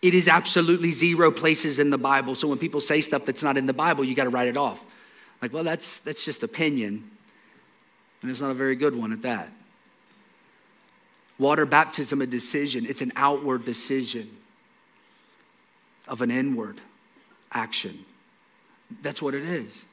It 0.01 0.13
is 0.13 0.27
absolutely 0.27 0.91
zero 0.91 1.31
places 1.31 1.79
in 1.79 1.89
the 1.89 1.97
Bible. 1.97 2.35
So 2.35 2.49
when 2.49 2.57
people 2.57 2.81
say 2.81 2.99
stuff 2.99 3.25
that's 3.25 3.43
not 3.43 3.55
in 3.55 3.65
the 3.65 3.73
Bible, 3.73 4.03
you 4.03 4.13
got 4.13 4.25
to 4.25 4.29
write 4.29 4.49
it 4.49 4.57
off. 4.57 4.83
Like, 5.41 5.53
well, 5.53 5.63
that's, 5.63 5.99
that's 5.99 6.25
just 6.25 6.43
opinion. 6.43 7.09
And 8.21 8.29
it's 8.29 8.41
not 8.41 8.51
a 8.51 8.55
very 8.55 8.75
good 8.75 8.93
one 8.93 9.13
at 9.13 9.21
that. 9.21 9.49
Water 11.39 11.65
baptism, 11.65 12.21
a 12.21 12.27
decision, 12.27 12.85
it's 12.85 13.01
an 13.01 13.13
outward 13.15 13.65
decision 13.65 14.29
of 16.07 16.21
an 16.21 16.29
inward 16.29 16.77
action. 17.51 18.05
That's 19.01 19.21
what 19.21 19.33
it 19.33 19.43
is. 19.43 19.85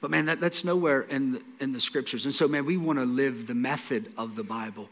But 0.00 0.10
man, 0.10 0.26
that, 0.26 0.40
that's 0.40 0.64
nowhere 0.64 1.02
in 1.02 1.32
the, 1.32 1.42
in 1.60 1.72
the 1.72 1.80
scriptures. 1.80 2.24
And 2.24 2.34
so, 2.34 2.48
man, 2.48 2.64
we 2.64 2.76
want 2.76 2.98
to 2.98 3.04
live 3.04 3.46
the 3.46 3.54
method 3.54 4.10
of 4.16 4.34
the 4.34 4.42
Bible. 4.42 4.88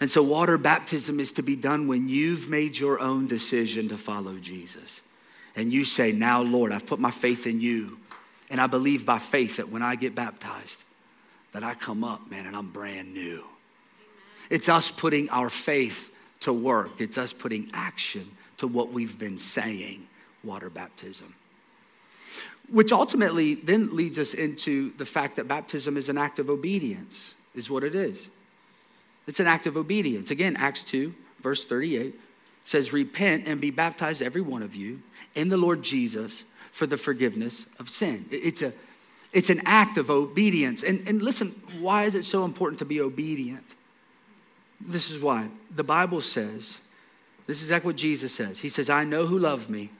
And 0.00 0.08
so, 0.08 0.22
water 0.22 0.58
baptism 0.58 1.18
is 1.18 1.32
to 1.32 1.42
be 1.42 1.56
done 1.56 1.88
when 1.88 2.08
you've 2.08 2.48
made 2.48 2.78
your 2.78 3.00
own 3.00 3.26
decision 3.26 3.88
to 3.88 3.96
follow 3.96 4.36
Jesus. 4.36 5.00
And 5.56 5.72
you 5.72 5.84
say, 5.84 6.12
Now, 6.12 6.42
Lord, 6.42 6.70
I've 6.70 6.86
put 6.86 7.00
my 7.00 7.10
faith 7.10 7.46
in 7.46 7.60
you. 7.60 7.98
And 8.50 8.60
I 8.60 8.66
believe 8.66 9.04
by 9.04 9.18
faith 9.18 9.56
that 9.56 9.70
when 9.70 9.82
I 9.82 9.96
get 9.96 10.14
baptized, 10.14 10.84
that 11.52 11.62
I 11.62 11.74
come 11.74 12.04
up, 12.04 12.30
man, 12.30 12.46
and 12.46 12.56
I'm 12.56 12.68
brand 12.68 13.14
new. 13.14 13.44
It's 14.50 14.68
us 14.68 14.90
putting 14.90 15.28
our 15.30 15.50
faith 15.50 16.14
to 16.40 16.52
work, 16.52 17.00
it's 17.00 17.18
us 17.18 17.32
putting 17.32 17.68
action 17.74 18.30
to 18.58 18.66
what 18.66 18.92
we've 18.92 19.18
been 19.18 19.38
saying 19.38 20.06
water 20.44 20.70
baptism. 20.70 21.34
Which 22.70 22.92
ultimately 22.92 23.54
then 23.54 23.96
leads 23.96 24.18
us 24.18 24.34
into 24.34 24.92
the 24.96 25.06
fact 25.06 25.36
that 25.36 25.48
baptism 25.48 25.96
is 25.96 26.08
an 26.08 26.18
act 26.18 26.38
of 26.38 26.50
obedience, 26.50 27.34
is 27.54 27.70
what 27.70 27.82
it 27.82 27.94
is. 27.94 28.30
It's 29.26 29.40
an 29.40 29.46
act 29.46 29.66
of 29.66 29.76
obedience. 29.76 30.30
Again, 30.30 30.56
Acts 30.56 30.82
2, 30.84 31.14
verse 31.40 31.64
38 31.64 32.18
says, 32.64 32.92
Repent 32.92 33.46
and 33.46 33.60
be 33.60 33.70
baptized, 33.70 34.22
every 34.22 34.40
one 34.40 34.62
of 34.62 34.74
you, 34.74 35.02
in 35.34 35.48
the 35.48 35.56
Lord 35.56 35.82
Jesus 35.82 36.44
for 36.70 36.86
the 36.86 36.96
forgiveness 36.96 37.66
of 37.78 37.88
sin. 37.88 38.26
It's, 38.30 38.62
a, 38.62 38.72
it's 39.32 39.50
an 39.50 39.60
act 39.64 39.98
of 39.98 40.10
obedience. 40.10 40.82
And, 40.82 41.06
and 41.06 41.20
listen, 41.20 41.48
why 41.80 42.04
is 42.04 42.14
it 42.14 42.24
so 42.24 42.44
important 42.44 42.78
to 42.78 42.84
be 42.84 43.00
obedient? 43.00 43.64
This 44.80 45.10
is 45.10 45.20
why. 45.20 45.48
The 45.74 45.84
Bible 45.84 46.20
says, 46.20 46.80
this 47.46 47.58
is 47.58 47.64
exactly 47.64 47.88
what 47.88 47.96
Jesus 47.96 48.34
says. 48.34 48.60
He 48.60 48.68
says, 48.68 48.88
I 48.88 49.04
know 49.04 49.26
who 49.26 49.38
love 49.38 49.68
me 49.68 49.90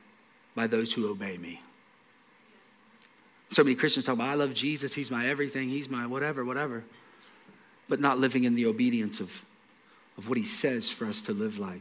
by 0.55 0.67
those 0.67 0.93
who 0.93 1.11
obey 1.11 1.37
me. 1.39 1.61
So 3.51 3.65
many 3.65 3.75
Christians 3.75 4.05
talk 4.05 4.15
about, 4.15 4.29
I 4.29 4.35
love 4.35 4.53
Jesus, 4.53 4.93
he's 4.93 5.11
my 5.11 5.27
everything, 5.27 5.69
he's 5.69 5.89
my 5.89 6.07
whatever, 6.07 6.45
whatever, 6.45 6.85
but 7.89 8.01
not 8.01 8.19
living 8.19 8.45
in 8.45 8.55
the 8.55 8.67
obedience 8.67 9.21
of, 9.21 9.45
of 10.19 10.29
what 10.29 10.37
he 10.37 10.45
says 10.45 10.91
for 10.91 11.07
us 11.07 11.23
to 11.23 11.33
live 11.33 11.59
like. 11.59 11.81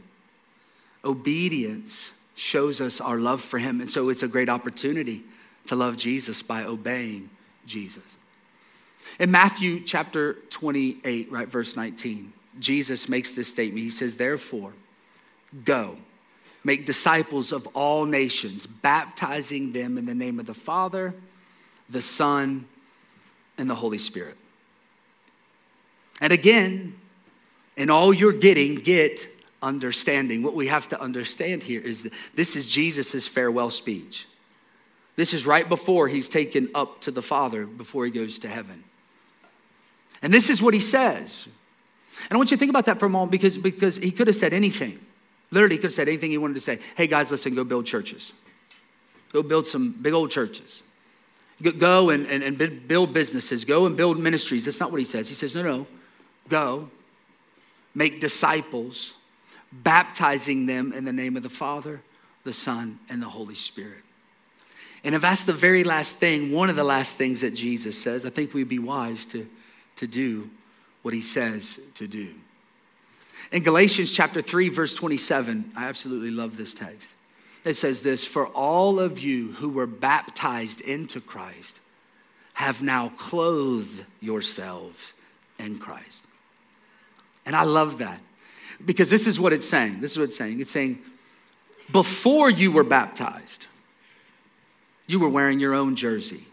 Obedience 1.04 2.12
shows 2.34 2.80
us 2.80 3.00
our 3.00 3.18
love 3.18 3.42
for 3.42 3.58
him, 3.58 3.80
and 3.80 3.90
so 3.90 4.08
it's 4.08 4.22
a 4.22 4.28
great 4.28 4.48
opportunity 4.48 5.24
to 5.66 5.76
love 5.76 5.96
Jesus 5.96 6.42
by 6.42 6.64
obeying 6.64 7.28
Jesus. 7.68 8.02
In 9.18 9.30
Matthew 9.30 9.80
chapter 9.80 10.34
28, 10.50 11.30
right, 11.30 11.48
verse 11.48 11.76
19, 11.76 12.32
Jesus 12.58 13.08
makes 13.08 13.32
this 13.32 13.48
statement. 13.48 13.82
He 13.82 13.90
says, 13.90 14.16
Therefore, 14.16 14.72
go 15.64 15.96
make 16.64 16.86
disciples 16.86 17.52
of 17.52 17.66
all 17.68 18.04
nations, 18.04 18.66
baptizing 18.66 19.72
them 19.72 19.96
in 19.96 20.06
the 20.06 20.14
name 20.14 20.38
of 20.38 20.46
the 20.46 20.54
Father, 20.54 21.14
the 21.88 22.02
Son, 22.02 22.66
and 23.56 23.70
the 23.70 23.74
Holy 23.74 23.98
Spirit. 23.98 24.36
And 26.20 26.32
again, 26.32 26.94
in 27.76 27.90
all 27.90 28.12
you're 28.12 28.32
getting, 28.32 28.74
get 28.76 29.28
understanding. 29.62 30.42
What 30.42 30.54
we 30.54 30.68
have 30.68 30.88
to 30.88 31.00
understand 31.00 31.62
here 31.62 31.80
is 31.80 32.04
that 32.04 32.12
this 32.34 32.54
is 32.54 32.70
Jesus' 32.70 33.26
farewell 33.26 33.70
speech. 33.70 34.27
This 35.18 35.34
is 35.34 35.44
right 35.44 35.68
before 35.68 36.06
he's 36.06 36.28
taken 36.28 36.70
up 36.76 37.00
to 37.00 37.10
the 37.10 37.22
Father, 37.22 37.66
before 37.66 38.04
he 38.04 38.10
goes 38.12 38.38
to 38.38 38.48
heaven. 38.48 38.84
And 40.22 40.32
this 40.32 40.48
is 40.48 40.62
what 40.62 40.74
he 40.74 40.78
says. 40.78 41.48
And 42.22 42.32
I 42.32 42.36
want 42.36 42.52
you 42.52 42.56
to 42.56 42.60
think 42.60 42.70
about 42.70 42.84
that 42.84 43.00
for 43.00 43.06
a 43.06 43.08
moment 43.08 43.32
because, 43.32 43.58
because 43.58 43.96
he 43.96 44.12
could 44.12 44.28
have 44.28 44.36
said 44.36 44.52
anything. 44.52 45.00
Literally, 45.50 45.74
he 45.74 45.78
could 45.78 45.88
have 45.88 45.94
said 45.94 46.06
anything 46.06 46.30
he 46.30 46.38
wanted 46.38 46.54
to 46.54 46.60
say. 46.60 46.78
Hey, 46.96 47.08
guys, 47.08 47.32
listen, 47.32 47.56
go 47.56 47.64
build 47.64 47.84
churches. 47.84 48.32
Go 49.32 49.42
build 49.42 49.66
some 49.66 49.90
big 49.90 50.12
old 50.12 50.30
churches. 50.30 50.84
Go 51.62 52.10
and, 52.10 52.24
and, 52.28 52.44
and 52.44 52.86
build 52.86 53.12
businesses. 53.12 53.64
Go 53.64 53.86
and 53.86 53.96
build 53.96 54.20
ministries. 54.20 54.66
That's 54.66 54.78
not 54.78 54.92
what 54.92 54.98
he 54.98 55.04
says. 55.04 55.28
He 55.28 55.34
says, 55.34 55.56
no, 55.56 55.62
no. 55.62 55.86
Go, 56.48 56.90
make 57.92 58.20
disciples, 58.20 59.14
baptizing 59.72 60.66
them 60.66 60.92
in 60.92 61.04
the 61.04 61.12
name 61.12 61.36
of 61.36 61.42
the 61.42 61.48
Father, 61.48 62.02
the 62.44 62.52
Son, 62.52 63.00
and 63.08 63.20
the 63.20 63.30
Holy 63.30 63.56
Spirit. 63.56 64.04
And 65.04 65.14
if 65.14 65.22
that's 65.22 65.44
the 65.44 65.52
very 65.52 65.84
last 65.84 66.16
thing, 66.16 66.52
one 66.52 66.70
of 66.70 66.76
the 66.76 66.84
last 66.84 67.16
things 67.16 67.42
that 67.42 67.54
Jesus 67.54 68.00
says, 68.00 68.26
I 68.26 68.30
think 68.30 68.52
we'd 68.52 68.68
be 68.68 68.78
wise 68.78 69.26
to, 69.26 69.48
to 69.96 70.06
do 70.06 70.50
what 71.02 71.14
he 71.14 71.20
says 71.20 71.78
to 71.94 72.08
do. 72.08 72.34
In 73.52 73.62
Galatians 73.62 74.12
chapter 74.12 74.42
3, 74.42 74.68
verse 74.68 74.94
27, 74.94 75.72
I 75.76 75.84
absolutely 75.88 76.30
love 76.30 76.56
this 76.56 76.74
text. 76.74 77.14
It 77.64 77.74
says 77.74 78.02
this 78.02 78.24
For 78.24 78.46
all 78.48 78.98
of 79.00 79.18
you 79.18 79.52
who 79.52 79.68
were 79.68 79.86
baptized 79.86 80.80
into 80.80 81.20
Christ 81.20 81.80
have 82.54 82.82
now 82.82 83.10
clothed 83.10 84.04
yourselves 84.20 85.12
in 85.58 85.78
Christ. 85.78 86.24
And 87.46 87.54
I 87.54 87.62
love 87.62 87.98
that 87.98 88.20
because 88.84 89.10
this 89.10 89.26
is 89.26 89.40
what 89.40 89.52
it's 89.52 89.68
saying. 89.68 90.00
This 90.00 90.12
is 90.12 90.18
what 90.18 90.24
it's 90.24 90.36
saying. 90.36 90.60
It's 90.60 90.70
saying, 90.70 90.98
before 91.90 92.50
you 92.50 92.70
were 92.70 92.84
baptized, 92.84 93.66
you 95.08 95.18
were 95.18 95.28
wearing 95.28 95.58
your 95.58 95.74
own 95.74 95.96
jersey 95.96 96.44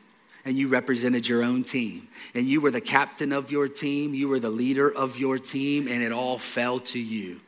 and 0.45 0.57
you 0.57 0.67
represented 0.67 1.27
your 1.27 1.43
own 1.43 1.63
team. 1.63 2.07
And 2.33 2.47
you 2.47 2.61
were 2.61 2.71
the 2.71 2.81
captain 2.81 3.31
of 3.31 3.51
your 3.51 3.67
team, 3.67 4.13
you 4.13 4.27
were 4.27 4.39
the 4.39 4.49
leader 4.49 4.91
of 4.91 5.19
your 5.19 5.37
team, 5.37 5.87
and 5.87 6.01
it 6.01 6.11
all 6.11 6.39
fell 6.39 6.79
to 6.79 6.99
you. 6.99 7.41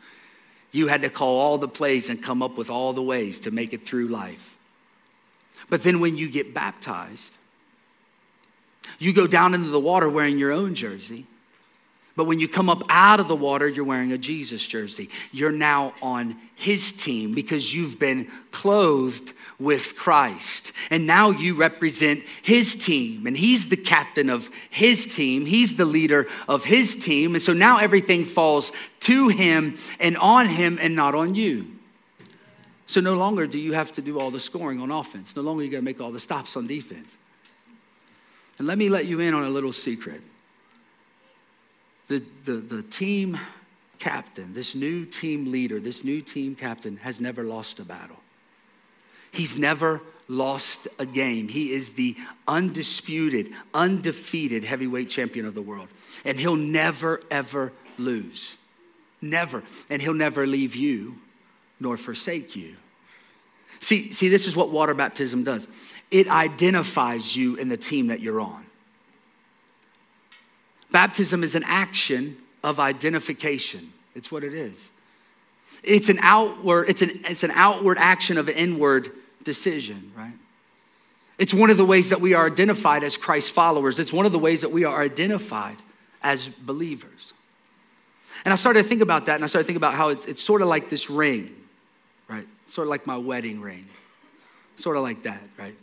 You 0.72 0.88
had 0.88 1.02
to 1.04 1.10
call 1.10 1.40
all 1.40 1.58
the 1.58 1.68
plays 1.68 2.10
and 2.10 2.22
come 2.22 2.44
up 2.44 2.58
with 2.58 2.70
all 2.70 2.94
the 2.94 3.02
ways 3.02 3.40
to 3.42 3.52
make 3.52 3.74
it 3.74 3.86
through 3.86 4.08
life. 4.10 4.58
But 5.70 5.84
then 5.84 6.00
when 6.00 6.18
you 6.18 6.30
get 6.30 6.54
baptized, 6.54 7.38
you 9.00 9.14
go 9.14 9.28
down 9.28 9.54
into 9.54 9.70
the 9.70 9.80
water 9.80 10.10
wearing 10.10 10.40
your 10.40 10.52
own 10.52 10.76
jersey. 10.76 11.26
But 12.18 12.26
when 12.26 12.40
you 12.40 12.48
come 12.48 12.68
up 12.68 12.82
out 12.90 13.20
of 13.20 13.28
the 13.28 13.36
water, 13.36 13.68
you're 13.68 13.86
wearing 13.86 14.12
a 14.12 14.18
Jesus 14.18 14.66
jersey. 14.66 15.08
You're 15.32 15.52
now 15.52 15.94
on 16.02 16.36
his 16.56 16.92
team 16.92 17.34
because 17.34 17.76
you've 17.76 18.00
been 18.00 18.28
clothed 18.50 19.34
with 19.60 19.96
Christ. 19.96 20.72
And 20.90 21.06
now 21.06 21.30
you 21.30 21.54
represent 21.54 22.24
his 22.42 22.74
team, 22.74 23.28
and 23.28 23.38
he's 23.38 23.70
the 23.70 23.78
captain 23.78 24.32
of 24.32 24.50
his 24.72 25.06
team. 25.06 25.46
He's 25.46 25.78
the 25.78 25.86
leader 25.86 26.26
of 26.48 26.66
his 26.66 26.96
team. 26.96 27.36
And 27.36 27.42
so 27.42 27.54
now 27.54 27.78
everything 27.78 28.26
falls 28.26 28.72
to 29.02 29.28
him 29.28 29.78
and 30.00 30.18
on 30.18 30.48
him 30.48 30.80
and 30.82 30.96
not 30.96 31.14
on 31.14 31.36
you. 31.36 31.68
So 32.88 33.00
no 33.00 33.14
longer 33.14 33.46
do 33.46 33.60
you 33.60 33.74
have 33.74 33.92
to 33.92 34.02
do 34.02 34.20
all 34.20 34.32
the 34.32 34.40
scoring 34.40 34.82
on 34.82 34.90
offense. 34.90 35.36
No 35.36 35.44
longer 35.44 35.64
you 35.64 35.70
got 35.70 35.78
to 35.78 35.84
make 35.84 36.02
all 36.02 36.12
the 36.12 36.20
stops 36.20 36.58
on 36.58 36.66
defense. 36.66 37.16
And 38.58 38.66
let 38.66 38.80
me 38.80 38.90
let 38.90 39.06
you 39.06 39.20
in 39.20 39.36
on 39.36 39.44
a 39.44 39.50
little 39.50 39.72
secret 39.72 40.24
the, 42.08 42.24
the, 42.44 42.54
the 42.54 42.84
team 42.84 43.38
captain, 44.00 44.54
this 44.54 44.76
new 44.76 45.06
team 45.06 45.52
leader, 45.52 45.80
this 45.80 46.04
new 46.04 46.22
team 46.22 46.56
captain 46.56 46.98
has 46.98 47.20
never 47.20 47.44
lost 47.44 47.80
a 47.80 47.84
battle. 47.84 48.18
He's 49.32 49.58
never 49.58 50.02
lost 50.28 50.88
a 51.00 51.06
game. 51.06 51.48
He 51.48 51.72
is 51.72 51.94
the 51.94 52.16
undisputed, 52.48 53.52
undefeated 53.74 54.64
heavyweight 54.64 55.10
champion 55.10 55.46
of 55.46 55.54
the 55.54 55.62
world. 55.62 55.88
And 56.26 56.40
he'll 56.40 56.56
never, 56.56 57.22
ever 57.32 57.74
lose. 57.98 58.58
Never. 59.22 59.64
And 59.90 60.02
he'll 60.02 60.14
never 60.14 60.46
leave 60.46 60.76
you 60.76 61.18
nor 61.80 61.98
forsake 61.98 62.56
you. 62.56 62.76
See, 63.80 64.12
see, 64.12 64.28
this 64.30 64.48
is 64.48 64.56
what 64.56 64.72
water 64.72 64.94
baptism 64.94 65.44
does 65.44 65.68
it 66.10 66.30
identifies 66.30 67.36
you 67.36 67.56
in 67.56 67.70
the 67.70 67.78
team 67.78 68.08
that 68.08 68.22
you're 68.22 68.40
on. 68.40 68.67
Baptism 70.92 71.44
is 71.44 71.56
an 71.56 71.64
action 71.66 72.38
of 72.64 72.80
identification. 72.80 73.92
It's 74.16 74.32
what 74.32 74.44
it 74.44 74.54
is. 74.54 74.90
It's 75.84 76.10
an 76.10 76.20
outward, 76.22 76.90
it's 76.90 77.02
an, 77.02 77.12
it's 77.26 77.44
an 77.44 77.52
outward 77.52 77.98
action 77.98 78.38
of 78.38 78.48
an 78.48 78.56
inward 78.56 79.12
decision, 79.44 80.12
right? 80.16 80.34
It's 81.38 81.54
one 81.54 81.70
of 81.70 81.78
the 81.78 81.86
ways 81.86 82.10
that 82.10 82.20
we 82.20 82.34
are 82.34 82.48
identified 82.48 83.04
as 83.04 83.16
Christ 83.16 83.52
followers. 83.52 84.00
It's 84.00 84.12
one 84.12 84.26
of 84.26 84.32
the 84.32 84.40
ways 84.40 84.62
that 84.62 84.72
we 84.72 84.86
are 84.86 85.02
identified 85.02 85.78
as 86.24 86.48
believers. 86.48 87.34
And 88.44 88.52
I 88.52 88.56
started 88.56 88.84
to 88.84 88.90
think 88.90 89.02
about 89.02 89.26
that, 89.26 89.36
and 89.36 89.44
I 89.44 89.48
started 89.48 89.66
to 89.66 89.68
think 89.68 89.78
about 89.78 89.94
how 89.94 90.10
it's, 90.10 90.26
it's 90.26 90.42
sort 90.42 90.62
of 90.62 90.68
like 90.68 90.90
this 90.90 91.10
ring, 91.10 91.54
right? 92.28 92.48
Sort 92.66 92.88
of 92.88 92.90
like 92.90 93.06
my 93.06 93.18
wedding 93.18 93.62
ring. 93.62 93.86
Sort 94.78 94.96
of 94.98 95.04
like 95.04 95.24
that, 95.24 95.42
right? 95.58 95.76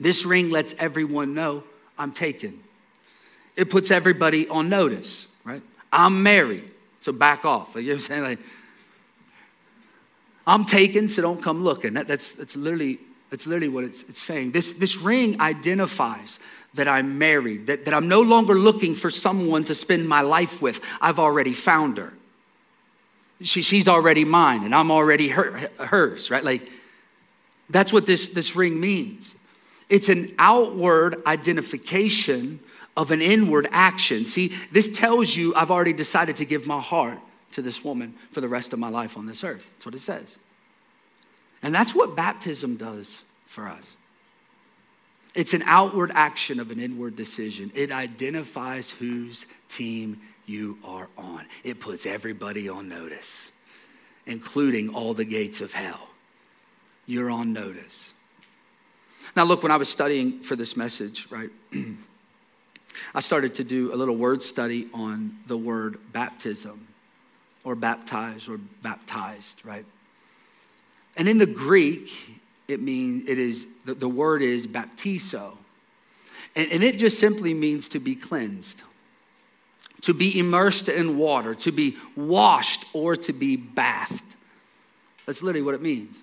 This 0.00 0.24
ring 0.24 0.50
lets 0.50 0.74
everyone 0.78 1.34
know 1.34 1.62
I'm 1.98 2.12
taken. 2.12 2.60
It 3.60 3.68
puts 3.68 3.90
everybody 3.90 4.48
on 4.48 4.70
notice, 4.70 5.28
right? 5.44 5.60
I'm 5.92 6.22
married, 6.22 6.64
so 7.00 7.12
back 7.12 7.44
off. 7.44 7.74
You 7.74 7.82
know 7.82 7.88
what 7.88 7.94
I'm 7.94 8.00
saying? 8.00 8.22
Like, 8.22 8.38
I'm 10.46 10.64
taken, 10.64 11.10
so 11.10 11.20
don't 11.20 11.42
come 11.42 11.62
looking. 11.62 11.92
That, 11.92 12.08
that's, 12.08 12.32
that's, 12.32 12.56
literally, 12.56 13.00
that's 13.28 13.46
literally 13.46 13.68
what 13.68 13.84
it's, 13.84 14.02
it's 14.04 14.22
saying. 14.22 14.52
This, 14.52 14.72
this 14.72 14.96
ring 14.96 15.38
identifies 15.42 16.40
that 16.72 16.88
I'm 16.88 17.18
married, 17.18 17.66
that, 17.66 17.84
that 17.84 17.92
I'm 17.92 18.08
no 18.08 18.22
longer 18.22 18.54
looking 18.54 18.94
for 18.94 19.10
someone 19.10 19.62
to 19.64 19.74
spend 19.74 20.08
my 20.08 20.22
life 20.22 20.62
with. 20.62 20.80
I've 20.98 21.18
already 21.18 21.52
found 21.52 21.98
her. 21.98 22.14
She, 23.42 23.60
she's 23.60 23.88
already 23.88 24.24
mine, 24.24 24.64
and 24.64 24.74
I'm 24.74 24.90
already 24.90 25.28
her, 25.28 25.68
hers, 25.78 26.30
right? 26.30 26.42
Like, 26.42 26.66
that's 27.68 27.92
what 27.92 28.06
this, 28.06 28.28
this 28.28 28.56
ring 28.56 28.80
means. 28.80 29.34
It's 29.90 30.08
an 30.08 30.34
outward 30.38 31.20
identification 31.26 32.60
of 32.96 33.10
an 33.10 33.22
inward 33.22 33.68
action. 33.70 34.24
See, 34.24 34.54
this 34.72 34.96
tells 34.96 35.34
you 35.34 35.54
I've 35.54 35.70
already 35.70 35.92
decided 35.92 36.36
to 36.36 36.44
give 36.44 36.66
my 36.66 36.80
heart 36.80 37.18
to 37.52 37.62
this 37.62 37.84
woman 37.84 38.14
for 38.30 38.40
the 38.40 38.48
rest 38.48 38.72
of 38.72 38.78
my 38.78 38.88
life 38.88 39.16
on 39.16 39.26
this 39.26 39.44
earth. 39.44 39.70
That's 39.74 39.86
what 39.86 39.94
it 39.94 40.00
says. 40.00 40.38
And 41.62 41.74
that's 41.74 41.94
what 41.94 42.16
baptism 42.16 42.76
does 42.76 43.22
for 43.46 43.68
us. 43.68 43.96
It's 45.34 45.54
an 45.54 45.62
outward 45.64 46.10
action 46.14 46.58
of 46.58 46.70
an 46.70 46.80
inward 46.80 47.14
decision. 47.16 47.70
It 47.74 47.92
identifies 47.92 48.90
whose 48.90 49.46
team 49.68 50.20
you 50.46 50.78
are 50.84 51.08
on. 51.16 51.46
It 51.62 51.78
puts 51.78 52.06
everybody 52.06 52.68
on 52.68 52.88
notice, 52.88 53.52
including 54.26 54.88
all 54.88 55.14
the 55.14 55.24
gates 55.24 55.60
of 55.60 55.72
hell. 55.72 56.08
You're 57.06 57.30
on 57.30 57.52
notice. 57.52 58.12
Now, 59.36 59.44
look, 59.44 59.62
when 59.62 59.70
I 59.70 59.76
was 59.76 59.88
studying 59.88 60.40
for 60.40 60.56
this 60.56 60.76
message, 60.76 61.28
right, 61.30 61.50
I 63.14 63.20
started 63.20 63.54
to 63.56 63.64
do 63.64 63.92
a 63.92 63.96
little 63.96 64.16
word 64.16 64.42
study 64.42 64.88
on 64.92 65.36
the 65.46 65.56
word 65.56 65.98
baptism 66.12 66.86
or 67.64 67.74
baptize 67.74 68.48
or 68.48 68.58
baptized, 68.82 69.64
right? 69.64 69.84
And 71.16 71.28
in 71.28 71.38
the 71.38 71.46
Greek, 71.46 72.10
it 72.68 72.80
means 72.80 73.28
it 73.28 73.38
is 73.38 73.66
the, 73.84 73.94
the 73.94 74.08
word 74.08 74.42
is 74.42 74.66
baptizo. 74.66 75.56
And, 76.56 76.70
and 76.72 76.82
it 76.82 76.98
just 76.98 77.18
simply 77.18 77.54
means 77.54 77.88
to 77.90 77.98
be 77.98 78.14
cleansed, 78.14 78.82
to 80.02 80.14
be 80.14 80.38
immersed 80.38 80.88
in 80.88 81.18
water, 81.18 81.54
to 81.56 81.72
be 81.72 81.96
washed, 82.16 82.84
or 82.92 83.16
to 83.16 83.32
be 83.32 83.56
bathed. 83.56 84.22
That's 85.26 85.42
literally 85.42 85.64
what 85.64 85.74
it 85.74 85.82
means. 85.82 86.22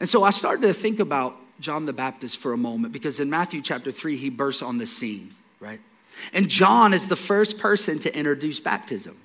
And 0.00 0.08
so 0.08 0.22
I 0.22 0.30
started 0.30 0.62
to 0.66 0.74
think 0.74 1.00
about 1.00 1.36
John 1.60 1.86
the 1.86 1.92
Baptist 1.92 2.38
for 2.38 2.52
a 2.52 2.56
moment 2.56 2.92
because 2.92 3.20
in 3.20 3.30
Matthew 3.30 3.62
chapter 3.62 3.92
3, 3.92 4.16
he 4.16 4.30
bursts 4.30 4.62
on 4.62 4.78
the 4.78 4.86
scene, 4.86 5.34
right? 5.60 5.80
And 6.32 6.48
John 6.48 6.92
is 6.92 7.06
the 7.06 7.16
first 7.16 7.58
person 7.58 7.98
to 8.00 8.16
introduce 8.16 8.60
baptism. 8.60 9.16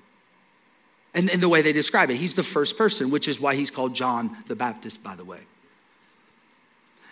And, 1.12 1.28
and 1.28 1.42
the 1.42 1.48
way 1.48 1.62
they 1.62 1.72
describe 1.72 2.10
it, 2.10 2.16
he's 2.16 2.34
the 2.34 2.42
first 2.42 2.78
person, 2.78 3.10
which 3.10 3.26
is 3.26 3.40
why 3.40 3.56
he's 3.56 3.70
called 3.70 3.94
John 3.94 4.36
the 4.46 4.54
Baptist, 4.54 5.02
by 5.02 5.16
the 5.16 5.24
way. 5.24 5.40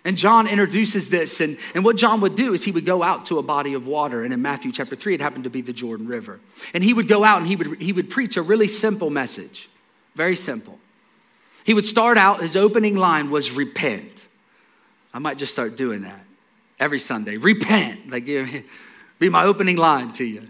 And 0.05 0.17
John 0.17 0.47
introduces 0.47 1.11
this, 1.11 1.41
and, 1.41 1.59
and 1.75 1.85
what 1.85 1.97
John 1.97 2.21
would 2.21 2.37
do 2.37 2.55
is 2.55 2.65
he 2.65 2.71
would 2.71 2.87
go 2.87 3.03
out 3.03 3.25
to 3.27 3.39
a 3.39 3.43
body 3.43 3.75
of 3.75 3.87
water, 3.87 4.23
and 4.23 4.33
in 4.33 4.41
Matthew 4.41 4.71
chapter 4.71 4.95
3, 4.95 5.15
it 5.15 5.21
happened 5.21 5.45
to 5.45 5.51
be 5.51 5.61
the 5.61 5.73
Jordan 5.73 6.07
River. 6.07 6.39
And 6.73 6.85
he 6.85 6.95
would 6.95 7.09
go 7.09 7.25
out 7.25 7.39
and 7.39 7.47
he 7.47 7.57
would, 7.57 7.81
he 7.81 7.93
would 7.93 8.09
preach 8.09 8.37
a 8.37 8.43
really 8.43 8.69
simple 8.69 9.11
message, 9.11 9.69
very 10.15 10.37
simple. 10.37 10.79
He 11.65 11.75
would 11.75 11.85
start 11.85 12.17
out, 12.17 12.41
his 12.41 12.57
opening 12.57 12.97
line 12.97 13.31
was 13.31 13.51
repent. 13.51 14.18
I 15.12 15.18
might 15.18 15.38
just 15.38 15.53
start 15.53 15.77
doing 15.77 16.03
that 16.03 16.21
every 16.79 16.99
Sunday. 16.99 17.37
Repent, 17.37 18.11
like 18.11 18.27
be 19.18 19.29
my 19.29 19.44
opening 19.44 19.77
line 19.77 20.12
to 20.14 20.25
you. 20.25 20.49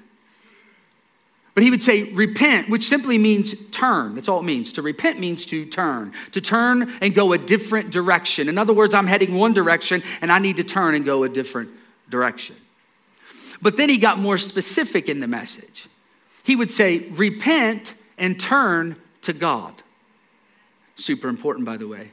But 1.59 1.65
he 1.65 1.71
would 1.71 1.83
say, 1.83 2.05
repent, 2.13 2.69
which 2.69 2.85
simply 2.85 3.19
means 3.19 3.53
turn. 3.71 4.15
That's 4.15 4.29
all 4.29 4.39
it 4.39 4.45
means. 4.45 4.75
To 4.75 4.83
repent 4.83 5.19
means 5.19 5.45
to 5.47 5.67
turn, 5.67 6.13
to 6.31 6.41
turn 6.41 6.93
and 7.01 7.13
go 7.13 7.33
a 7.33 7.39
different 7.39 7.91
direction. 7.91 8.49
In 8.49 8.59
other 8.59 8.73
words, 8.73 8.95
I'm 8.95 9.09
heading 9.09 9.35
one 9.35 9.55
direction 9.55 10.05
and 10.21 10.31
I 10.31 10.39
need 10.39 10.59
to 10.59 10.63
turn 10.63 10.95
and 10.95 11.05
go 11.05 11.25
a 11.25 11.29
different 11.29 11.71
direction. 12.09 12.55
But 13.61 13.77
then 13.77 13.89
he 13.89 13.99
got 13.99 14.21
more 14.21 14.39
specific 14.39 15.09
in 15.09 15.19
the 15.19 15.27
message. 15.27 15.89
He 16.45 16.55
would 16.55 16.71
say, 16.71 17.01
repent 17.11 17.97
and 18.19 18.39
turn 18.39 18.95
to 19.23 19.33
God. 19.33 19.75
Super 20.95 21.29
important, 21.29 21.67
by 21.67 21.77
the 21.77 21.89
way, 21.89 22.13